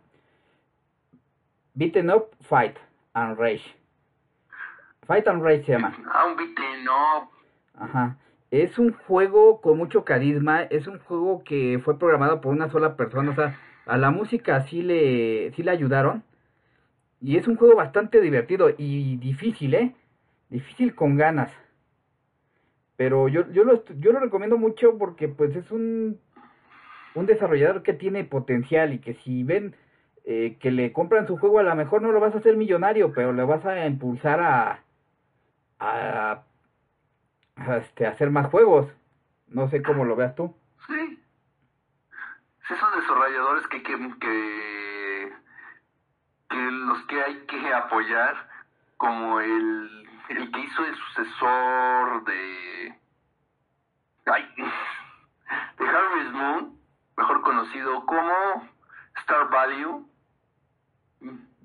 Beaten 1.74 2.10
Up 2.10 2.28
Fight 2.42 2.76
and 3.14 3.38
Rage. 3.38 3.76
Fight 5.06 5.28
and 5.28 5.44
Rage 5.44 5.64
se 5.66 5.74
llama. 5.74 5.96
Ah, 6.14 6.26
un 6.28 6.36
beaten 6.38 6.88
up. 6.88 7.30
Ajá. 7.78 8.18
Es 8.52 8.80
un 8.80 8.94
juego 8.94 9.60
con 9.62 9.78
mucho 9.78 10.06
carisma, 10.06 10.64
es 10.64 10.88
un 10.88 11.00
juego 11.00 11.44
que 11.44 11.80
fue 11.84 11.98
programado 12.00 12.40
por 12.42 12.54
una 12.54 12.70
sola 12.70 12.96
persona, 12.96 13.32
o 13.32 13.36
sea, 13.36 13.60
a 13.86 13.98
la 13.98 14.12
música 14.12 14.62
sí 14.62 14.82
le, 14.82 15.52
sí 15.56 15.64
le 15.64 15.72
ayudaron. 15.72 16.24
Y 17.22 17.38
es 17.38 17.48
un 17.48 17.56
juego 17.56 17.76
bastante 17.76 18.22
divertido 18.22 18.70
y 18.78 19.18
difícil, 19.18 19.74
¿eh? 19.74 19.96
Difícil 20.56 20.96
con 20.96 21.18
ganas. 21.18 21.52
Pero 22.96 23.28
yo, 23.28 23.42
yo, 23.52 23.64
lo, 23.66 23.84
yo 24.04 24.14
lo 24.14 24.20
recomiendo 24.20 24.58
mucho 24.58 24.98
porque 24.98 25.28
pues 25.28 25.54
es 25.56 25.70
un... 25.72 26.20
un 27.14 27.26
desarrollador 27.26 27.84
que 27.84 27.94
tiene 27.94 28.24
potencial 28.24 28.94
y 28.94 29.00
que 29.00 29.16
si 29.16 29.44
ven 29.44 29.76
eh, 30.24 30.58
que 30.60 30.72
le 30.72 30.94
compran 30.94 31.28
su 31.28 31.38
juego, 31.38 31.60
a 31.60 31.64
lo 31.64 31.76
mejor 31.76 32.02
no 32.02 32.12
lo 32.12 32.20
vas 32.20 32.34
a 32.36 32.38
hacer 32.40 32.56
millonario, 32.56 33.12
pero 33.14 33.34
le 33.34 33.44
vas 33.44 33.66
a 33.66 33.86
impulsar 33.86 34.40
a, 34.40 34.80
a, 35.80 36.44
este, 37.80 38.06
a 38.06 38.12
hacer 38.12 38.30
más 38.32 38.48
juegos. 38.48 38.88
No 39.48 39.68
sé 39.70 39.82
cómo 39.84 40.06
lo 40.06 40.16
veas 40.16 40.36
tú. 40.36 40.56
Sí. 40.88 41.20
Sí, 42.68 42.74
esos 42.74 42.96
desarrolladores 42.96 43.68
que, 43.68 43.84
que, 43.84 43.94
que, 44.20 45.34
que 46.50 46.72
los 46.72 47.06
que 47.08 47.22
hay 47.22 47.36
que 47.46 47.74
apoyar, 47.74 48.34
como 48.98 49.40
el, 49.40 50.05
el 50.30 50.52
que 50.52 50.60
hizo 50.60 50.86
el 50.86 50.96
sucesor 50.96 52.24
de... 52.26 53.00
Ay, 54.26 54.56
de 55.78 55.88
Harvest 55.88 56.32
Moon, 56.32 56.80
mejor 57.18 57.42
conocido 57.42 58.06
como 58.06 58.70
Star 59.18 59.50
Value, 59.50 60.08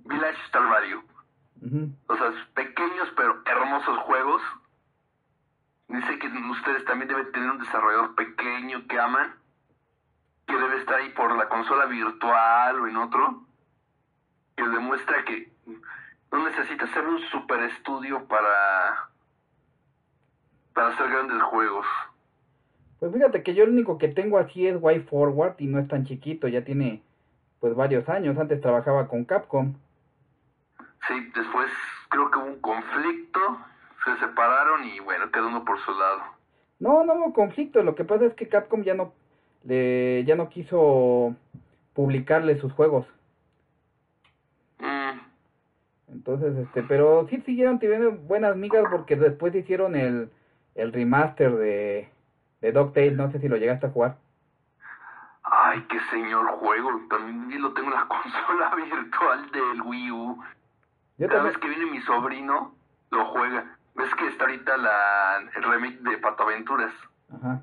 Village 0.05 0.43
Star 0.47 0.69
Value. 0.69 1.03
O 2.07 2.17
sea, 2.17 2.33
pequeños 2.55 3.13
pero 3.17 3.43
hermosos 3.45 3.99
juegos. 3.99 4.43
Dice 5.89 6.19
que 6.19 6.29
ustedes 6.29 6.85
también 6.85 7.09
deben 7.09 7.33
tener 7.33 7.51
un 7.51 7.59
desarrollador 7.59 8.15
pequeño 8.15 8.87
que 8.87 8.99
aman, 8.99 9.35
que 10.47 10.57
debe 10.57 10.79
estar 10.79 10.97
ahí 10.97 11.11
por 11.11 11.37
la 11.37 11.49
consola 11.49 11.87
virtual 11.87 12.81
o 12.81 12.87
en 12.87 12.97
otro, 12.97 13.45
que 14.57 14.63
demuestra 14.69 15.25
que 15.25 15.53
no 16.33 16.49
necesita 16.49 16.87
ser 16.89 17.07
un 17.07 17.19
super 17.31 17.61
estudio 17.63 18.25
para, 18.27 19.11
para 20.73 20.89
hacer 20.89 21.09
grandes 21.09 21.43
juegos. 21.43 21.87
Pues 22.99 23.13
fíjate 23.13 23.43
que 23.43 23.55
yo 23.55 23.65
el 23.65 23.71
único 23.71 23.99
que 23.99 24.09
tengo 24.09 24.39
así 24.39 24.67
es 24.67 24.81
Way 24.81 25.01
Forward 25.01 25.55
y 25.59 25.67
no 25.67 25.79
es 25.79 25.89
tan 25.89 26.05
chiquito, 26.05 26.49
ya 26.49 26.65
tiene 26.65 27.03
pues 27.59 27.75
varios 27.75 28.09
años. 28.09 28.39
Antes 28.39 28.61
trabajaba 28.61 29.09
con 29.09 29.25
Capcom. 29.25 29.75
Sí, 31.09 31.15
después 31.35 31.71
creo 32.11 32.31
que 32.31 32.39
hubo 32.39 32.47
un 32.47 32.61
conflicto, 32.61 33.41
se 34.05 34.17
separaron 34.19 34.85
y 34.85 35.01
bueno, 35.01 35.31
quedó 35.31 35.49
uno 35.49 35.65
por 35.65 35.79
su 35.81 35.93
lado. 35.93 36.23
No, 36.79 37.05
no 37.05 37.15
hubo 37.15 37.33
conflicto. 37.33 37.83
Lo 37.83 37.95
que 37.95 38.05
pasa 38.05 38.27
es 38.27 38.35
que 38.35 38.49
Capcom 38.49 38.83
ya 38.83 38.95
no 38.95 39.13
le 39.65 40.25
ya 40.25 40.37
no 40.37 40.49
quiso 40.49 41.35
publicarle 41.95 42.59
sus 42.59 42.73
juegos. 42.73 43.07
Entonces, 46.13 46.57
este, 46.57 46.83
pero 46.83 47.27
sí 47.29 47.41
siguieron 47.43 47.79
teniendo 47.79 48.13
buenas 48.13 48.57
migas 48.57 48.85
porque 48.91 49.17
después 49.17 49.55
hicieron 49.55 49.95
el, 49.95 50.31
el 50.75 50.93
remaster 50.93 51.55
de, 51.57 52.09
de 52.61 52.73
DuckTales, 52.73 53.17
no 53.17 53.31
sé 53.31 53.39
si 53.39 53.49
lo 53.49 53.57
llegaste 53.57 53.87
a 53.87 53.91
jugar. 53.91 54.17
Ay, 55.43 55.85
qué 55.89 55.99
señor 56.11 56.47
juego. 56.59 56.91
También 57.09 57.63
lo 57.63 57.73
tengo 57.73 57.89
en 57.89 57.95
la 57.95 58.07
consola 58.09 58.75
virtual 58.75 59.51
del 59.53 59.83
Wii 59.83 60.11
U. 60.11 60.43
Yo 61.19 61.29
Cada 61.29 61.43
vez 61.45 61.59
que 61.59 61.69
viene 61.69 61.87
mi 61.87 62.01
sobrino, 62.03 62.75
lo 63.11 63.25
juega. 63.27 63.77
Ves 63.95 64.15
que 64.15 64.27
está 64.29 64.45
ahorita 64.45 64.77
la, 64.77 65.51
el 65.55 65.63
remake 65.63 66.01
de 66.01 66.19
Pato 66.19 66.45
Aventuras. 66.45 66.93
ajá. 67.33 67.63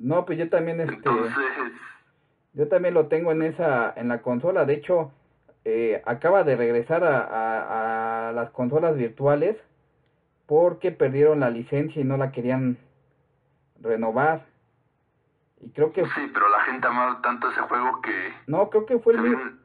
No, 0.00 0.24
pues 0.24 0.38
yo 0.38 0.48
también, 0.48 0.80
este, 0.80 0.94
Entonces, 0.94 1.72
yo 2.52 2.68
también 2.68 2.94
lo 2.94 3.06
tengo 3.08 3.32
en 3.32 3.42
esa, 3.42 3.92
en 3.96 4.06
la 4.06 4.22
consola. 4.22 4.64
De 4.64 4.74
hecho, 4.74 5.10
eh, 5.68 6.02
acaba 6.06 6.44
de 6.44 6.56
regresar 6.56 7.04
a, 7.04 7.20
a, 7.20 8.28
a 8.28 8.32
las 8.32 8.50
consolas 8.50 8.96
virtuales 8.96 9.56
porque 10.46 10.92
perdieron 10.92 11.40
la 11.40 11.50
licencia 11.50 12.00
y 12.00 12.04
no 12.04 12.16
la 12.16 12.32
querían 12.32 12.78
renovar. 13.80 14.46
Y 15.60 15.70
creo 15.70 15.92
que 15.92 16.04
sí, 16.06 16.30
pero 16.32 16.48
la 16.48 16.60
gente 16.62 16.86
amaba 16.86 17.20
tanto 17.20 17.50
ese 17.50 17.60
juego 17.60 18.00
que... 18.00 18.32
No, 18.46 18.70
creo 18.70 18.86
que 18.86 18.98
fue 18.98 19.14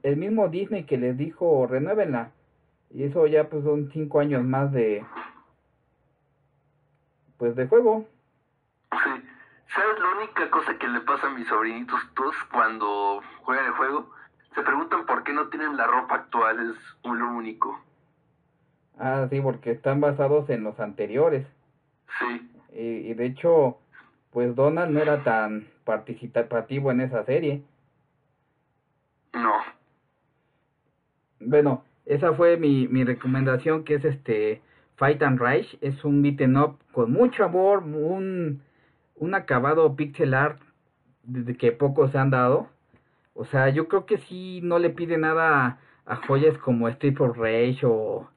el 0.04 0.18
mismo 0.18 0.50
Disney 0.50 0.84
que 0.84 0.98
les 0.98 1.16
dijo 1.18 1.68
renuévenla. 1.68 2.32
Y 2.90 3.04
eso 3.04 3.26
ya 3.28 3.50
pues 3.50 3.64
son 3.64 3.90
cinco 3.94 4.20
años 4.20 4.44
más 4.44 4.72
de 4.72 5.06
pues 7.38 7.56
de 7.56 7.68
juego. 7.68 8.06
Sí. 8.92 9.24
¿Sabes 9.68 10.00
la 10.00 10.18
única 10.18 10.50
cosa 10.52 10.78
que 10.78 10.88
le 10.88 11.00
pasa 11.02 11.28
a 11.28 11.30
mis 11.32 11.48
sobrinitos 11.48 12.00
todos 12.14 12.36
cuando 12.52 13.22
juegan 13.44 13.66
el 13.66 13.72
juego? 13.72 14.10
Se 14.56 14.62
preguntan 14.62 15.06
por 15.06 15.24
qué 15.24 15.34
no 15.34 15.50
tienen 15.50 15.76
la 15.78 15.86
ropa 15.88 16.16
actual, 16.16 16.60
es 16.72 16.78
lo 17.04 17.30
único. 17.30 17.80
Ah, 18.98 19.28
sí, 19.30 19.40
porque 19.40 19.70
están 19.70 20.02
basados 20.02 20.50
en 20.50 20.64
los 20.64 20.80
anteriores. 20.80 21.46
Sí, 22.20 22.50
Y, 22.74 22.82
y 23.10 23.14
de 23.14 23.26
hecho, 23.28 23.80
pues 24.32 24.56
Donald 24.56 24.92
no 24.92 25.00
era 25.02 25.24
tan 25.24 25.68
participativo 25.86 26.92
en 26.92 27.02
esa 27.02 27.24
serie. 27.26 27.64
no. 29.34 29.54
Bueno, 31.40 31.86
esa 32.06 32.34
fue 32.34 32.58
mi, 32.58 32.88
mi 32.88 33.04
recomendación 33.04 33.84
que 33.84 33.96
es 33.96 34.06
este 34.06 34.64
Fight 34.96 35.22
and 35.24 35.40
Rise. 35.40 35.78
Es 35.82 36.04
un 36.06 36.22
beaten 36.24 36.58
up 36.58 36.80
con 36.92 37.12
mucho 37.12 37.44
amor, 37.46 37.84
un, 37.84 38.64
un 39.16 39.36
acabado 39.36 39.96
pixel 39.96 40.34
art 40.34 40.62
que 41.60 41.72
pocos 41.72 42.12
se 42.12 42.18
han 42.18 42.30
dado. 42.32 42.73
O 43.34 43.46
sea, 43.46 43.70
yo 43.70 43.88
creo 43.88 44.06
que 44.06 44.18
sí 44.18 44.62
no 44.64 44.80
le 44.80 44.90
pide 44.90 45.18
nada 45.18 45.80
a, 46.06 46.16
joyas 46.28 46.58
como 46.60 46.88
Street 46.90 47.20
of 47.20 47.38
Rage 47.38 47.80
o 47.84 48.30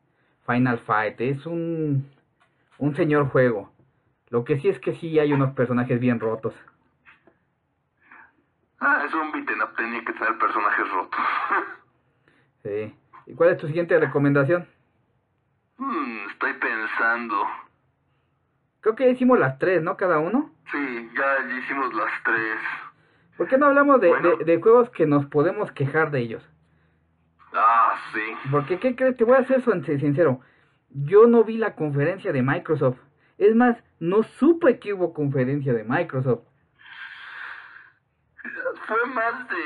Final 0.46 0.78
Fight. 0.78 1.20
Es 1.20 1.44
un, 1.46 2.08
un 2.78 2.96
señor 2.96 3.28
juego. 3.28 3.72
Lo 4.30 4.44
que 4.44 4.58
sí 4.58 4.68
es 4.68 4.78
que 4.80 4.94
sí 4.94 5.18
hay 5.18 5.32
unos 5.32 5.52
personajes 5.52 6.00
bien 6.00 6.18
rotos. 6.18 6.54
Ah, 8.80 9.04
es 9.06 9.14
un 9.14 9.32
beat'em 9.32 9.62
up, 9.62 9.74
tenía 9.76 10.04
que 10.04 10.12
tener 10.12 10.38
personajes 10.38 10.90
rotos. 10.90 11.20
Sí. 12.62 12.92
¿Y 13.26 13.34
cuál 13.34 13.50
es 13.50 13.58
tu 13.58 13.68
siguiente 13.68 13.96
recomendación? 13.96 14.66
Hmm, 15.78 16.26
estoy 16.32 16.52
pensando. 16.54 17.46
Creo 18.80 18.96
que 18.96 19.04
ya 19.04 19.10
hicimos 19.10 19.38
las 19.38 19.56
tres, 19.60 19.82
¿no? 19.82 19.96
Cada 19.96 20.18
uno. 20.18 20.50
Sí, 20.72 21.10
ya, 21.16 21.48
ya 21.48 21.58
hicimos 21.58 21.94
las 21.94 22.10
tres. 22.24 22.58
¿Por 23.36 23.48
qué 23.48 23.58
no 23.58 23.66
hablamos 23.66 24.00
de, 24.00 24.08
Bueno. 24.08 24.36
de, 24.36 24.44
de 24.44 24.60
juegos 24.60 24.90
que 24.90 25.06
nos 25.06 25.26
podemos 25.26 25.70
quejar 25.72 26.10
de 26.10 26.20
ellos? 26.20 26.48
Ah, 27.52 27.94
sí. 28.12 28.20
Porque, 28.50 28.78
¿qué 28.78 28.94
crees? 28.96 29.16
Te 29.16 29.24
voy 29.24 29.36
a 29.36 29.44
ser 29.44 29.62
sin- 29.62 29.84
sincero. 30.00 30.40
Yo 30.90 31.26
no 31.26 31.44
vi 31.44 31.56
la 31.58 31.74
conferencia 31.74 32.32
de 32.32 32.42
Microsoft. 32.42 32.98
Es 33.38 33.54
más, 33.54 33.76
no 34.00 34.22
supe 34.22 34.78
que 34.78 34.94
hubo 34.94 35.12
conferencia 35.12 35.72
de 35.74 35.84
Microsoft. 35.84 36.42
Fue 38.86 39.06
más 39.06 39.48
de... 39.48 39.56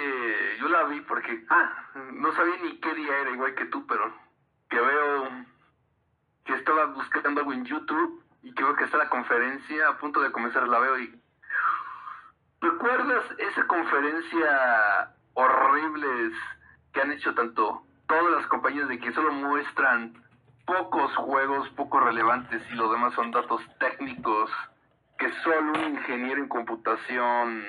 Yo 0.61 0.69
la 0.69 0.85
vi 0.85 1.01
porque... 1.03 1.45
Ah, 1.51 1.91
no 2.15 2.33
sabía 2.33 2.55
ni 2.65 2.79
qué 2.79 2.95
día 2.95 3.19
era, 3.21 3.31
igual 3.31 3.55
que 3.55 3.67
tú, 3.67 3.87
pero... 3.87 4.13
Que 4.69 4.81
veo... 4.81 5.29
Que 6.45 6.55
estaba 6.55 6.87
buscando 6.87 7.41
algo 7.41 7.53
en 7.53 7.65
YouTube 7.65 8.23
y 8.43 8.53
que 8.55 8.65
veo 8.65 8.75
que 8.75 8.85
está 8.85 8.97
la 8.97 9.11
conferencia 9.11 9.89
a 9.89 9.99
punto 9.99 10.21
de 10.23 10.33
comenzar, 10.33 10.67
la 10.69 10.79
veo 10.79 10.99
y... 10.99 11.15
¿Recuerdas 12.61 13.25
esa 13.39 13.67
conferencia 13.67 15.15
horribles 15.35 16.33
que 16.93 17.01
han 17.01 17.13
hecho 17.13 17.35
tanto 17.35 17.83
todas 18.07 18.33
las 18.33 18.47
compañías 18.49 18.89
de 18.89 18.99
que 18.99 19.13
solo 19.13 19.33
muestran 19.33 20.13
pocos 20.67 21.15
juegos 21.17 21.69
poco 21.71 22.01
relevantes 22.01 22.63
y 22.71 22.75
lo 22.75 22.93
demás 22.93 23.15
son 23.15 23.31
datos 23.31 23.63
técnicos 23.79 24.51
que 25.19 25.31
solo 25.45 25.73
un 25.73 25.97
ingeniero 25.97 26.43
en 26.43 26.49
computación 26.49 27.65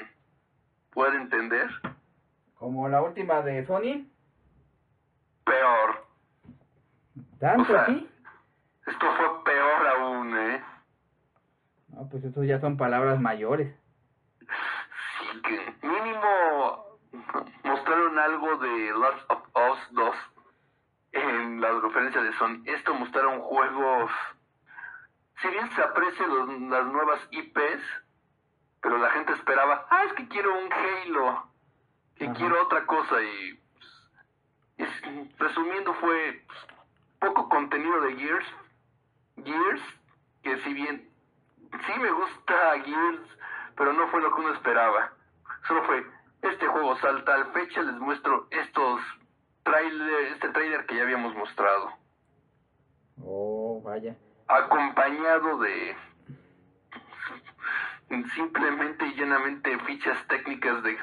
puede 0.91 1.17
entender? 1.17 1.69
Como 2.55 2.87
la 2.89 3.01
última 3.01 3.41
de 3.41 3.65
Sony. 3.65 4.07
Peor. 5.45 6.05
¿Tanto 7.39 7.63
O 7.63 7.65
sea, 7.65 7.83
así? 7.83 8.09
Esto 8.87 9.05
fue 9.17 9.43
peor 9.45 9.87
aún, 9.87 10.37
¿eh? 10.37 10.63
No, 11.89 12.07
pues 12.09 12.23
eso 12.23 12.43
ya 12.43 12.59
son 12.59 12.77
palabras 12.77 13.19
mayores. 13.19 13.73
Que 15.43 15.73
mínimo 15.81 16.97
mostraron 17.63 18.19
algo 18.19 18.57
de 18.57 18.91
Last 18.93 19.31
of 19.31 19.41
Us 19.71 19.79
2 19.91 20.15
en 21.13 21.61
la 21.61 21.69
conferencia 21.81 22.21
de 22.21 22.33
Sony. 22.33 22.61
Esto 22.65 22.93
mostraron 22.93 23.39
juegos... 23.41 24.11
Si 25.41 25.47
bien 25.47 25.71
se 25.71 25.81
aprecian 25.81 26.29
los- 26.29 26.49
las 26.69 26.85
nuevas 26.87 27.27
IPs, 27.31 27.81
pero 28.81 28.97
la 28.97 29.09
gente 29.11 29.33
esperaba, 29.33 29.87
ah, 29.89 30.03
es 30.05 30.13
que 30.13 30.27
quiero 30.27 30.53
un 30.57 30.71
Halo, 30.71 31.47
que 32.15 32.25
Ajá. 32.25 32.33
quiero 32.35 32.61
otra 32.63 32.85
cosa 32.85 33.21
y... 33.23 33.53
pues, 34.77 34.89
es- 34.89 35.37
resumiendo 35.39 35.93
fue 35.95 36.43
pues, 36.45 36.59
poco 37.19 37.49
contenido 37.49 38.01
de 38.01 38.15
Gears, 38.17 38.45
Gears, 39.43 39.81
que 40.43 40.57
si 40.59 40.73
bien 40.73 41.09
sí 41.85 41.99
me 41.99 42.11
gusta 42.11 42.79
Gears, 42.83 43.37
pero 43.75 43.93
no 43.93 44.07
fue 44.09 44.21
lo 44.21 44.33
que 44.35 44.41
uno 44.41 44.53
esperaba. 44.53 45.13
Solo 45.67 45.83
fue, 45.83 46.05
este 46.41 46.65
juego 46.67 46.95
salta 46.97 47.35
al 47.35 47.45
fecha, 47.53 47.81
les 47.81 47.95
muestro 47.95 48.47
estos 48.51 49.01
trailer, 49.63 50.33
este 50.33 50.49
trailer 50.49 50.85
que 50.85 50.95
ya 50.95 51.03
habíamos 51.03 51.35
mostrado, 51.35 51.91
Oh, 53.23 53.81
vaya. 53.83 54.15
acompañado 54.47 55.59
de 55.59 55.95
simplemente 58.35 59.05
y 59.07 59.13
llenamente 59.13 59.77
fichas 59.79 60.17
técnicas 60.27 60.83
de, 60.83 60.97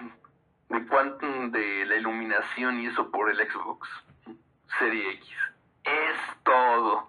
de 0.68 0.86
Quantum 0.88 1.50
de 1.52 1.86
la 1.86 1.96
iluminación 1.96 2.80
y 2.80 2.86
eso 2.86 3.10
por 3.10 3.30
el 3.30 3.36
Xbox 3.36 3.88
Serie 4.78 5.12
X. 5.12 5.28
Es 5.84 6.42
todo. 6.42 7.08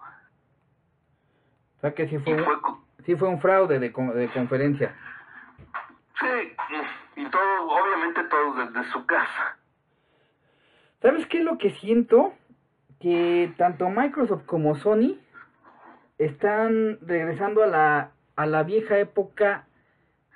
O 1.78 1.82
sea 1.82 1.94
que 1.94 2.08
sí 2.08 2.18
fue, 2.20 2.42
fue 2.44 2.56
sí 3.06 3.16
fue 3.16 3.28
un 3.28 3.42
fraude 3.42 3.80
de, 3.80 3.90
de 3.90 4.30
conferencia. 4.30 4.96
Sí, 6.20 6.56
y 7.20 7.30
todo, 7.30 7.68
obviamente 7.68 8.24
todo 8.24 8.54
desde 8.54 8.90
su 8.92 9.06
casa. 9.06 9.58
¿Sabes 11.02 11.28
qué 11.28 11.40
es 11.40 11.44
lo 11.44 11.58
que 11.58 11.72
siento? 11.72 12.34
Que 13.00 13.54
tanto 13.58 13.90
Microsoft 13.90 14.46
como 14.46 14.76
Sony 14.76 15.18
están 16.18 16.98
regresando 17.02 17.64
a 17.64 17.68
la, 17.68 18.12
a 18.36 18.46
la 18.46 18.64
vieja 18.64 18.98
época 19.00 19.66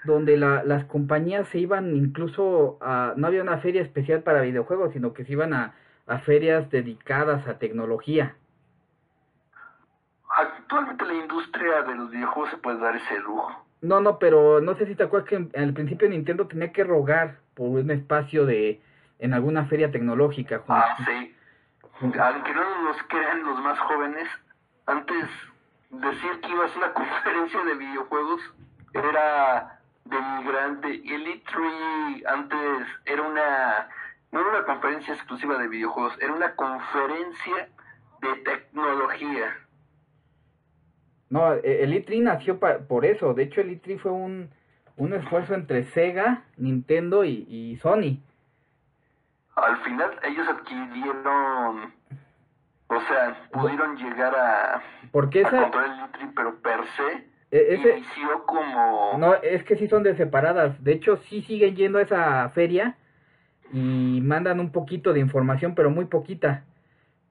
donde 0.04 0.36
la- 0.38 0.64
las 0.64 0.84
compañías 0.86 1.48
se 1.50 1.60
iban 1.60 1.96
incluso 1.96 2.78
a... 2.82 3.14
No 3.16 3.28
había 3.28 3.42
una 3.42 3.60
feria 3.60 3.82
especial 3.82 4.22
para 4.24 4.42
videojuegos, 4.42 4.92
sino 4.94 5.14
que 5.14 5.24
se 5.26 5.32
iban 5.34 5.54
a 5.54 5.74
ferias 6.26 6.70
dedicadas 6.70 7.48
a 7.48 7.58
tecnología. 7.60 8.36
Actualmente 10.38 11.06
la 11.06 11.14
industria 11.14 11.84
de 11.84 11.96
los 11.96 12.10
videojuegos 12.10 12.50
se 12.52 12.58
puede 12.58 12.80
dar 12.80 12.96
ese 12.96 13.20
lujo. 13.20 13.66
No, 13.82 14.00
no, 14.00 14.18
pero 14.18 14.62
no 14.62 14.76
sé 14.76 14.86
si 14.86 14.96
te 14.96 15.04
acuerdas 15.04 15.30
que 15.30 15.36
en- 15.36 15.52
al 15.56 15.74
principio 15.74 16.08
Nintendo 16.10 16.48
tenía 16.48 16.72
que 16.72 16.84
rogar 16.84 17.38
por 17.54 17.68
un 17.70 17.92
espacio 17.92 18.46
de 18.46 18.82
en 19.20 19.34
alguna 19.34 19.66
feria 19.66 19.92
tecnológica. 19.92 20.62
Ah, 20.68 20.96
sí. 21.06 21.36
Aunque 22.02 22.54
no 22.54 22.84
nos 22.84 22.98
crean 23.08 23.44
los 23.44 23.60
más 23.62 23.78
jóvenes, 23.80 24.28
antes 24.88 25.26
decir 25.90 26.40
que 26.42 26.50
ibas 26.50 26.74
a 26.76 26.78
una 26.78 26.94
conferencia 26.94 27.64
de 27.64 27.76
videojuegos 27.76 28.42
era 28.94 29.80
denigrante. 30.06 30.96
Y 31.04 31.14
el 31.14 31.28
E3 31.28 32.26
antes 32.28 32.88
era 33.06 33.22
una, 33.22 33.88
no 34.32 34.40
era 34.42 34.50
una 34.50 34.64
conferencia 34.66 35.14
exclusiva 35.14 35.58
de 35.58 35.68
videojuegos, 35.68 36.18
era 36.20 36.34
una 36.34 36.56
conferencia 36.56 37.70
de 38.22 38.34
tecnología. 38.44 39.58
No, 41.34 41.54
e- 41.56 41.84
el 41.84 41.94
E3 41.94 42.22
nació 42.22 42.60
pa- 42.60 42.78
por 42.88 43.06
eso. 43.06 43.34
De 43.34 43.44
hecho, 43.44 43.62
el 43.62 43.72
E3 43.72 43.98
fue 44.00 44.12
un, 44.12 44.50
un 44.98 45.14
esfuerzo 45.14 45.56
entre 45.56 45.84
Sega, 45.84 46.44
Nintendo 46.58 47.24
y, 47.26 47.46
y 47.50 47.76
Sony. 47.78 48.20
Al 49.56 49.78
final 49.78 50.12
ellos 50.24 50.48
adquirieron, 50.48 51.94
o 52.88 53.02
sea, 53.08 53.50
pudieron 53.52 53.98
llegar 53.98 54.36
a, 54.36 54.82
Porque 55.12 55.40
a 55.40 55.48
esa... 55.48 55.62
controlar 55.64 56.10
el 56.14 56.28
E3, 56.28 56.34
pero 56.36 56.56
per 56.62 56.80
se 56.96 57.12
e- 57.50 57.74
ese, 57.76 57.98
inició 57.98 58.46
como... 58.46 59.18
no, 59.18 59.34
es 59.36 59.64
que 59.64 59.76
sí 59.76 59.88
son 59.88 60.04
de 60.04 60.16
separadas. 60.16 60.84
De 60.84 60.94
hecho, 60.94 61.18
sí 61.18 61.42
siguen 61.42 61.76
yendo 61.76 61.98
a 61.98 62.04
esa 62.04 62.50
feria 62.50 62.96
y 63.72 64.22
mandan 64.22 64.60
un 64.60 64.72
poquito 64.72 65.14
de 65.14 65.20
información, 65.20 65.74
pero 65.74 65.90
muy 65.90 66.06
poquita. 66.06 66.64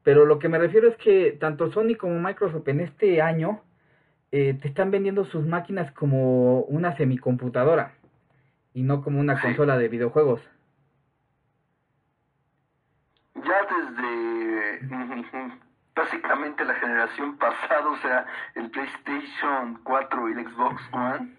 Pero 0.03 0.25
lo 0.27 0.41
que 0.41 0.49
me 0.49 0.59
refiero 0.59 0.89
es 0.89 0.97
que 0.97 1.33
tanto 1.39 1.71
Sony 1.71 1.95
como 1.97 2.19
Microsoft 2.19 2.67
en 2.67 2.81
este 2.81 3.23
año 3.23 3.63
eh, 4.33 4.55
te 4.55 4.69
están 4.69 4.91
vendiendo 4.91 5.25
sus 5.25 5.47
máquinas 5.47 5.93
como 5.93 6.61
una 6.63 6.97
semicomputadora 6.97 7.93
y 8.75 8.83
no 8.83 9.03
como 9.03 9.21
una 9.21 9.37
Sí. 9.37 9.43
consola 9.43 9.77
de 9.79 9.89
videojuegos. 9.89 10.41
ya 13.35 13.67
desde 13.67 14.81
básicamente 15.95 16.65
la 16.65 16.75
generación 16.75 17.37
pasada, 17.39 17.89
o 17.91 17.97
sea, 17.97 18.27
el 18.55 18.71
PlayStation 18.71 19.81
4 19.85 20.29
y 20.29 20.33
el 20.33 20.47
Xbox 20.49 20.83
One, 20.93 21.37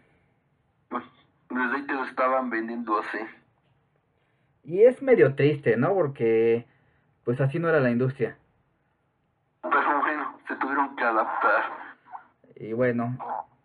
pues, 0.90 1.04
desde 1.50 1.76
ahí 1.76 1.82
te 1.88 1.94
lo 1.94 2.04
estaban 2.06 2.50
vendiendo 2.50 3.00
así. 3.00 3.20
Y 4.66 4.84
es 4.84 5.02
medio 5.02 5.34
triste, 5.36 5.78
¿no? 5.78 5.94
Porque 5.94 6.66
pues 7.24 7.40
así 7.42 7.58
no 7.58 7.70
era 7.70 7.80
la 7.80 7.90
industria. 7.92 8.38
Pero 9.62 10.00
bueno, 10.02 10.38
se 10.48 10.56
tuvieron 10.58 10.96
que 10.96 11.04
adaptar. 11.04 11.83
Y 12.56 12.74
bueno, 12.74 13.18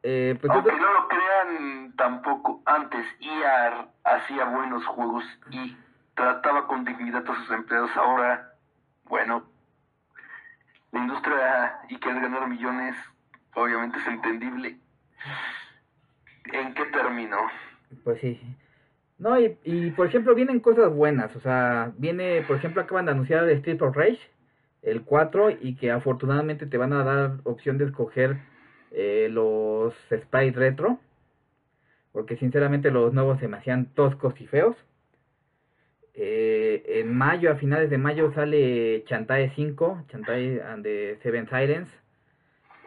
eh, 0.02 0.36
pues 0.40 0.50
Aunque 0.50 0.72
no 0.72 0.92
lo 0.92 1.08
crean 1.08 1.92
tampoco, 1.96 2.62
antes 2.64 3.04
EAR 3.20 3.88
hacía 4.04 4.44
buenos 4.44 4.86
juegos 4.86 5.24
y 5.50 5.76
trataba 6.14 6.66
con 6.66 6.84
dignidad 6.84 7.28
a 7.28 7.34
sus 7.34 7.50
empleados. 7.50 7.90
Ahora, 7.96 8.54
bueno, 9.04 9.44
la 10.92 11.00
industria 11.00 11.78
y 11.88 11.98
querer 11.98 12.22
ganar 12.22 12.48
millones, 12.48 12.96
obviamente 13.54 13.98
es 13.98 14.06
entendible. 14.06 14.78
¿En 16.44 16.74
qué 16.74 16.84
terminó? 16.86 17.38
pues 18.04 18.20
sí. 18.20 18.40
No, 19.18 19.38
y, 19.38 19.58
y 19.64 19.90
por 19.90 20.06
ejemplo 20.06 20.34
vienen 20.34 20.60
cosas 20.60 20.92
buenas, 20.92 21.34
o 21.34 21.40
sea, 21.40 21.90
viene, 21.96 22.42
por 22.46 22.56
ejemplo, 22.56 22.82
acaban 22.82 23.06
de 23.06 23.12
anunciar 23.12 23.44
el 23.44 23.50
Street 23.50 23.82
of 23.82 23.96
Rage, 23.96 24.20
el 24.82 25.02
4, 25.02 25.50
y 25.60 25.74
que 25.74 25.90
afortunadamente 25.90 26.66
te 26.66 26.78
van 26.78 26.92
a 26.92 27.02
dar 27.02 27.32
opción 27.42 27.78
de 27.78 27.86
escoger 27.86 28.38
eh, 28.90 29.28
los 29.30 29.94
sprites 30.10 30.56
retro, 30.56 30.98
porque 32.12 32.36
sinceramente 32.36 32.90
los 32.90 33.12
nuevos 33.12 33.38
se 33.40 33.48
me 33.48 33.58
hacían 33.58 33.86
toscos 33.94 34.40
y 34.40 34.46
feos. 34.46 34.76
Eh, 36.14 37.00
en 37.00 37.16
mayo, 37.16 37.52
a 37.52 37.56
finales 37.56 37.90
de 37.90 37.98
mayo, 37.98 38.32
sale 38.32 39.04
Chantae 39.04 39.52
5, 39.54 40.04
Chantae 40.08 40.60
and 40.62 40.82
the 40.82 41.18
Seven 41.22 41.48
Sirens. 41.48 41.88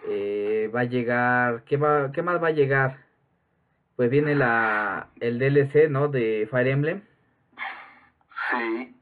Eh, 0.08 0.70
va 0.76 0.82
a 0.82 0.86
llegar, 0.86 1.64
¿qué, 1.64 1.78
va, 1.78 2.12
¿qué 2.12 2.22
más 2.22 2.44
va 2.44 2.48
a 2.48 2.52
llegar? 2.52 2.98
Pues 3.96 4.10
viene 4.10 4.36
la 4.36 5.10
el 5.20 5.40
DLC, 5.40 5.90
¿no? 5.90 6.08
De 6.08 6.48
Fire 6.50 6.68
Emblem. 6.68 7.02
Sí. 8.50 8.96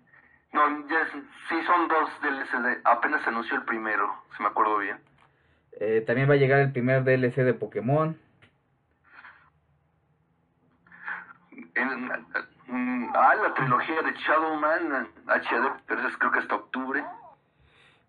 No, 0.51 0.88
ya 0.89 1.07
sí 1.12 1.55
son 1.65 1.88
dos 1.88 2.09
DLC. 2.21 2.81
Apenas 2.83 3.23
se 3.23 3.29
anunció 3.29 3.55
el 3.55 3.63
primero, 3.63 4.13
si 4.35 4.43
me 4.43 4.49
acuerdo 4.49 4.77
bien. 4.77 5.08
Eh, 5.79 6.03
también 6.05 6.29
va 6.29 6.33
a 6.33 6.37
llegar 6.37 6.59
el 6.59 6.71
primer 6.71 7.03
DLC 7.03 7.43
de 7.43 7.53
Pokémon. 7.53 8.17
Mm, 12.67 13.05
ah, 13.15 13.35
la 13.41 13.53
trilogía 13.53 14.01
de 14.01 14.11
Shadowman 14.13 15.07
HD, 15.27 15.69
pero 15.87 16.07
es 16.07 16.17
creo 16.17 16.31
que 16.31 16.39
hasta 16.39 16.55
octubre. 16.55 17.03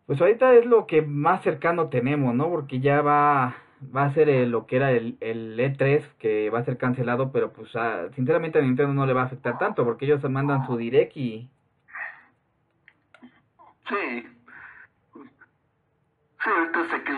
Pues 0.07 0.21
ahorita 0.21 0.53
es 0.55 0.67
lo 0.67 0.87
que 0.87 1.03
más 1.03 1.43
cercano 1.43 1.89
tenemos, 1.89 2.35
¿no? 2.35 2.51
Porque 2.51 2.81
ya 2.81 3.01
va, 3.01 3.55
va 3.95 4.05
a 4.05 4.13
ser 4.15 4.29
el- 4.29 4.51
lo 4.51 4.67
que 4.67 4.77
era 4.77 4.91
el, 4.91 5.17
el 5.21 5.59
E3, 5.59 6.05
que 6.19 6.51
va 6.51 6.59
a 6.59 6.65
ser 6.65 6.77
cancelado, 6.77 7.31
pero 7.33 7.53
pues 7.53 7.75
ah, 7.77 8.09
sinceramente 8.17 8.59
a 8.59 8.63
Nintendo 8.63 8.93
no 8.93 9.07
le 9.07 9.13
va 9.13 9.23
a 9.23 9.27
afectar 9.27 9.57
tanto, 9.59 9.85
porque 9.85 10.05
ellos 10.07 10.23
mandan 10.29 10.67
su 10.67 10.77
direct 10.77 11.17
y... 11.17 11.49
Sí. 13.89 14.27
Sí, 16.43 16.51
ahorita 16.51 16.97
sé 16.97 17.03
que 17.05 17.13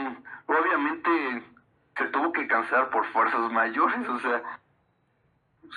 se 1.97 2.07
tuvo 2.09 2.33
que 2.33 2.47
cancelar 2.47 2.91
por 2.91 3.05
fuerzas 3.07 3.51
mayores, 3.53 4.09
o 4.09 4.19
sea, 4.21 4.43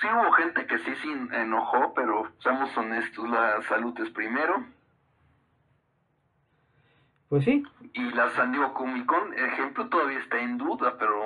sí 0.00 0.06
hubo 0.06 0.32
gente 0.32 0.66
que 0.66 0.78
sí 0.78 0.94
se 0.96 1.40
enojó, 1.42 1.92
pero 1.94 2.30
seamos 2.38 2.76
honestos, 2.76 3.28
la 3.28 3.62
salud 3.62 3.98
es 4.00 4.10
primero. 4.10 4.64
Pues 7.28 7.44
sí, 7.44 7.64
Y 7.92 8.02
la 8.12 8.30
San 8.30 8.52
Diego 8.52 8.72
Comic 8.72 9.04
Con, 9.06 9.34
ejemplo, 9.34 9.88
todavía 9.88 10.20
está 10.20 10.38
en 10.38 10.58
duda, 10.58 10.96
pero 10.96 11.20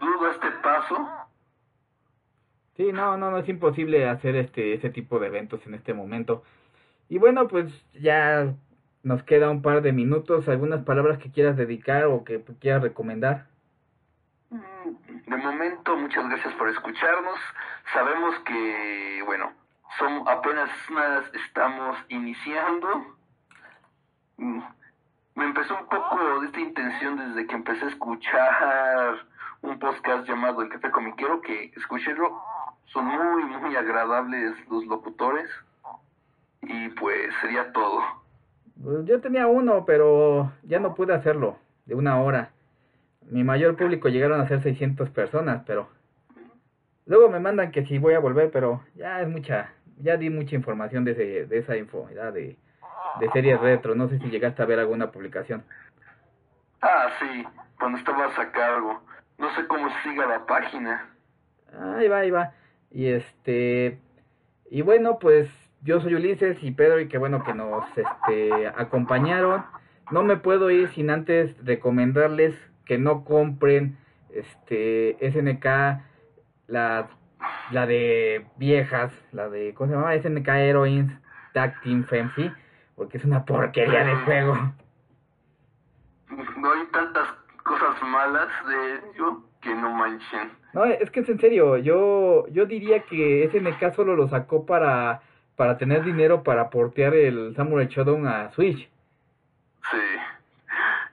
dudo 0.00 0.30
este 0.30 0.50
paso. 0.62 1.08
sí, 2.76 2.92
no, 2.92 3.16
no, 3.16 3.30
no 3.30 3.38
es 3.38 3.48
imposible 3.48 4.08
hacer 4.08 4.36
este 4.36 4.74
ese 4.74 4.90
tipo 4.90 5.18
de 5.18 5.26
eventos 5.26 5.66
en 5.66 5.74
este 5.74 5.94
momento. 5.94 6.44
Y 7.08 7.18
bueno, 7.18 7.48
pues 7.48 7.72
ya 7.94 8.54
nos 9.02 9.22
queda 9.24 9.50
un 9.50 9.62
par 9.62 9.82
de 9.82 9.92
minutos, 9.92 10.48
algunas 10.48 10.84
palabras 10.84 11.18
que 11.18 11.30
quieras 11.30 11.56
dedicar 11.56 12.04
o 12.06 12.24
que 12.24 12.42
quieras 12.60 12.82
recomendar. 12.82 13.46
Mm, 14.50 14.60
De 15.26 15.36
momento, 15.36 15.96
muchas 15.96 16.28
gracias 16.28 16.52
por 16.54 16.68
escucharnos. 16.68 17.38
Sabemos 17.92 18.38
que, 18.40 19.22
bueno, 19.26 19.52
son 19.98 20.28
apenas 20.28 20.70
unas- 20.90 21.32
estamos 21.34 21.96
iniciando. 22.08 23.16
Mm, 24.36 24.60
Me 25.34 25.46
empezó 25.46 25.74
un 25.74 25.86
poco 25.88 26.40
de 26.40 26.46
esta 26.46 26.60
intención 26.60 27.16
desde 27.16 27.46
que 27.46 27.54
empecé 27.54 27.86
a 27.86 27.88
escuchar 27.88 29.26
un 29.62 29.78
podcast 29.78 30.28
llamado 30.28 30.60
El 30.60 30.68
Café 30.68 30.90
Comiquero, 30.90 31.40
que 31.40 31.72
escuchélo, 31.74 32.38
son 32.84 33.06
muy, 33.06 33.44
muy 33.44 33.74
agradables 33.74 34.52
los 34.68 34.84
locutores. 34.84 35.48
Y 36.60 36.90
pues 36.90 37.32
sería 37.40 37.72
todo. 37.72 38.21
Pues 38.82 39.04
yo 39.04 39.20
tenía 39.20 39.46
uno, 39.46 39.84
pero 39.84 40.52
ya 40.64 40.80
no 40.80 40.94
pude 40.94 41.14
hacerlo, 41.14 41.58
de 41.86 41.94
una 41.94 42.20
hora. 42.20 42.50
Mi 43.30 43.44
mayor 43.44 43.76
público 43.76 44.08
llegaron 44.08 44.40
a 44.40 44.48
ser 44.48 44.62
600 44.62 45.10
personas, 45.10 45.62
pero... 45.66 45.88
Luego 47.06 47.28
me 47.28 47.40
mandan 47.40 47.70
que 47.70 47.84
si 47.84 47.98
voy 47.98 48.14
a 48.14 48.20
volver, 48.20 48.50
pero 48.50 48.82
ya 48.94 49.20
es 49.20 49.28
mucha... 49.28 49.72
Ya 49.98 50.16
di 50.16 50.30
mucha 50.30 50.56
información 50.56 51.04
de, 51.04 51.12
ese, 51.12 51.46
de 51.46 51.58
esa 51.58 51.76
info, 51.76 52.08
ya 52.12 52.32
de, 52.32 52.56
de 53.20 53.30
series 53.30 53.60
retro. 53.60 53.94
No 53.94 54.08
sé 54.08 54.18
si 54.18 54.30
llegaste 54.30 54.62
a 54.62 54.66
ver 54.66 54.80
alguna 54.80 55.12
publicación. 55.12 55.62
Ah, 56.80 57.08
sí, 57.20 57.44
cuando 57.78 57.98
estabas 57.98 58.36
a 58.36 58.50
cargo. 58.50 59.00
No 59.38 59.54
sé 59.54 59.66
cómo 59.68 59.88
siga 60.02 60.26
la 60.26 60.44
página. 60.44 61.08
Ahí 61.78 62.08
va, 62.08 62.18
ahí 62.18 62.30
va. 62.30 62.52
Y 62.90 63.06
este, 63.06 63.98
y 64.70 64.82
bueno, 64.82 65.18
pues 65.20 65.48
yo 65.82 66.00
soy 66.00 66.14
Ulises 66.14 66.62
y 66.62 66.70
Pedro 66.70 67.00
y 67.00 67.08
qué 67.08 67.18
bueno 67.18 67.42
que 67.44 67.54
nos 67.54 67.84
este, 67.96 68.68
acompañaron. 68.68 69.64
No 70.10 70.22
me 70.22 70.36
puedo 70.36 70.70
ir 70.70 70.88
sin 70.90 71.10
antes 71.10 71.56
recomendarles 71.64 72.54
que 72.84 72.98
no 72.98 73.24
compren 73.24 73.96
este 74.30 75.16
SNK 75.20 75.66
la, 76.68 77.08
la 77.70 77.86
de 77.86 78.46
viejas, 78.56 79.12
la 79.32 79.48
de 79.48 79.74
¿cómo 79.74 79.90
se 79.90 79.96
llama? 79.96 80.16
SNK 80.16 80.48
Heroines 80.48 81.12
Tag 81.52 81.80
Team 81.82 82.04
Fancy, 82.04 82.50
porque 82.94 83.18
es 83.18 83.24
una 83.24 83.44
porquería 83.44 84.04
de 84.04 84.14
juego. 84.16 84.54
No 86.58 86.72
hay 86.72 86.86
tantas 86.92 87.28
cosas 87.62 88.02
malas 88.04 88.48
de 88.66 88.94
ello 89.10 89.42
que 89.60 89.74
no 89.74 89.90
manchen. 89.90 90.50
No, 90.72 90.84
es 90.84 91.10
que 91.10 91.20
es 91.20 91.28
en 91.28 91.38
serio, 91.38 91.76
yo 91.76 92.46
yo 92.48 92.66
diría 92.66 93.00
que 93.00 93.50
SNK 93.52 93.94
solo 93.94 94.16
lo 94.16 94.28
sacó 94.28 94.64
para 94.64 95.20
para 95.62 95.78
tener 95.78 96.02
dinero 96.02 96.42
para 96.42 96.70
portear 96.70 97.14
el 97.14 97.54
Samurai 97.54 97.86
Shodown 97.86 98.26
a 98.26 98.50
Switch. 98.50 98.90
Sí. 99.92 99.98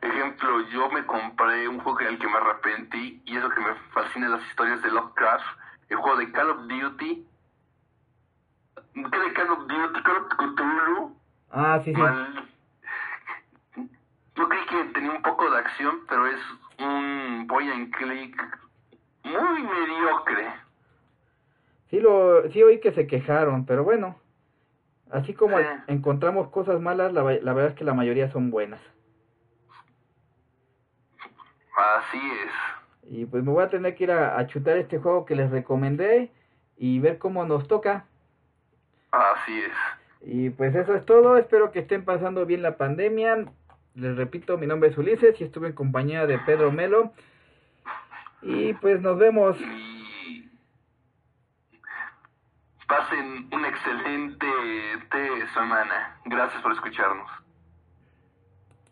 Ejemplo, 0.01 0.67
yo 0.71 0.89
me 0.89 1.05
compré 1.05 1.67
un 1.67 1.79
juego 1.81 1.99
al 1.99 2.17
que 2.17 2.25
me 2.25 2.35
arrepentí 2.35 3.21
y 3.25 3.37
eso 3.37 3.47
que 3.51 3.61
me 3.61 3.75
fascina 3.93 4.27
las 4.27 4.41
historias 4.47 4.81
de 4.81 4.89
Lovecraft, 4.89 5.45
el 5.89 5.97
juego 5.97 6.17
de 6.17 6.31
Call 6.31 6.49
of 6.49 6.61
Duty. 6.61 7.27
¿Qué 8.95 9.19
de 9.19 9.33
Call 9.33 9.51
of 9.51 9.67
Duty? 9.67 10.01
Call 10.01 10.17
of 10.17 10.27
Cthulhu. 10.29 11.15
Ah, 11.51 11.79
sí, 11.85 11.93
sí. 11.93 12.01
Mal. 12.01 12.49
Yo 14.35 14.49
creí 14.49 14.65
que 14.65 14.83
tenía 14.95 15.11
un 15.11 15.21
poco 15.21 15.47
de 15.51 15.59
acción, 15.59 15.99
pero 16.09 16.25
es 16.25 16.39
un 16.79 17.45
point 17.47 17.71
and 17.71 17.95
click 17.95 18.59
muy 19.25 19.61
mediocre. 19.61 20.47
Sí, 21.91 21.99
lo, 21.99 22.49
sí 22.49 22.63
oí 22.63 22.79
que 22.79 22.91
se 22.93 23.05
quejaron, 23.05 23.67
pero 23.67 23.83
bueno. 23.83 24.15
Así 25.11 25.33
como 25.33 25.57
Sí. 25.57 25.63
encontramos 25.87 26.49
cosas 26.49 26.79
malas, 26.79 27.11
la, 27.13 27.23
la 27.23 27.53
verdad 27.53 27.71
es 27.71 27.75
que 27.75 27.83
la 27.83 27.93
mayoría 27.93 28.31
son 28.31 28.51
buenas. 28.51 28.79
Así 31.75 32.17
es. 32.17 33.11
Y 33.11 33.25
pues 33.25 33.43
me 33.43 33.51
voy 33.51 33.63
a 33.63 33.69
tener 33.69 33.95
que 33.95 34.03
ir 34.03 34.11
a, 34.11 34.37
a 34.37 34.47
chutar 34.47 34.77
este 34.77 34.99
juego 34.99 35.25
que 35.25 35.35
les 35.35 35.49
recomendé 35.49 36.31
y 36.77 36.99
ver 36.99 37.17
cómo 37.17 37.45
nos 37.45 37.67
toca. 37.67 38.05
Así 39.11 39.59
es. 39.61 39.71
Y 40.21 40.49
pues 40.51 40.75
eso 40.75 40.93
es 40.95 41.05
todo, 41.05 41.37
espero 41.37 41.71
que 41.71 41.79
estén 41.79 42.05
pasando 42.05 42.45
bien 42.45 42.61
la 42.61 42.77
pandemia. 42.77 43.45
Les 43.95 44.15
repito, 44.15 44.57
mi 44.57 44.67
nombre 44.67 44.89
es 44.89 44.97
Ulises 44.97 45.39
y 45.39 45.43
estuve 45.45 45.67
en 45.67 45.73
compañía 45.73 46.27
de 46.27 46.37
Pedro 46.39 46.71
Melo. 46.71 47.13
Y 48.41 48.73
pues 48.73 49.01
nos 49.01 49.17
vemos. 49.17 49.57
Pasen 52.89 53.47
una 53.51 53.67
excelente 53.69 54.47
te- 55.11 55.47
semana. 55.49 56.17
Gracias 56.25 56.59
por 56.63 56.73
escucharnos. 56.73 57.29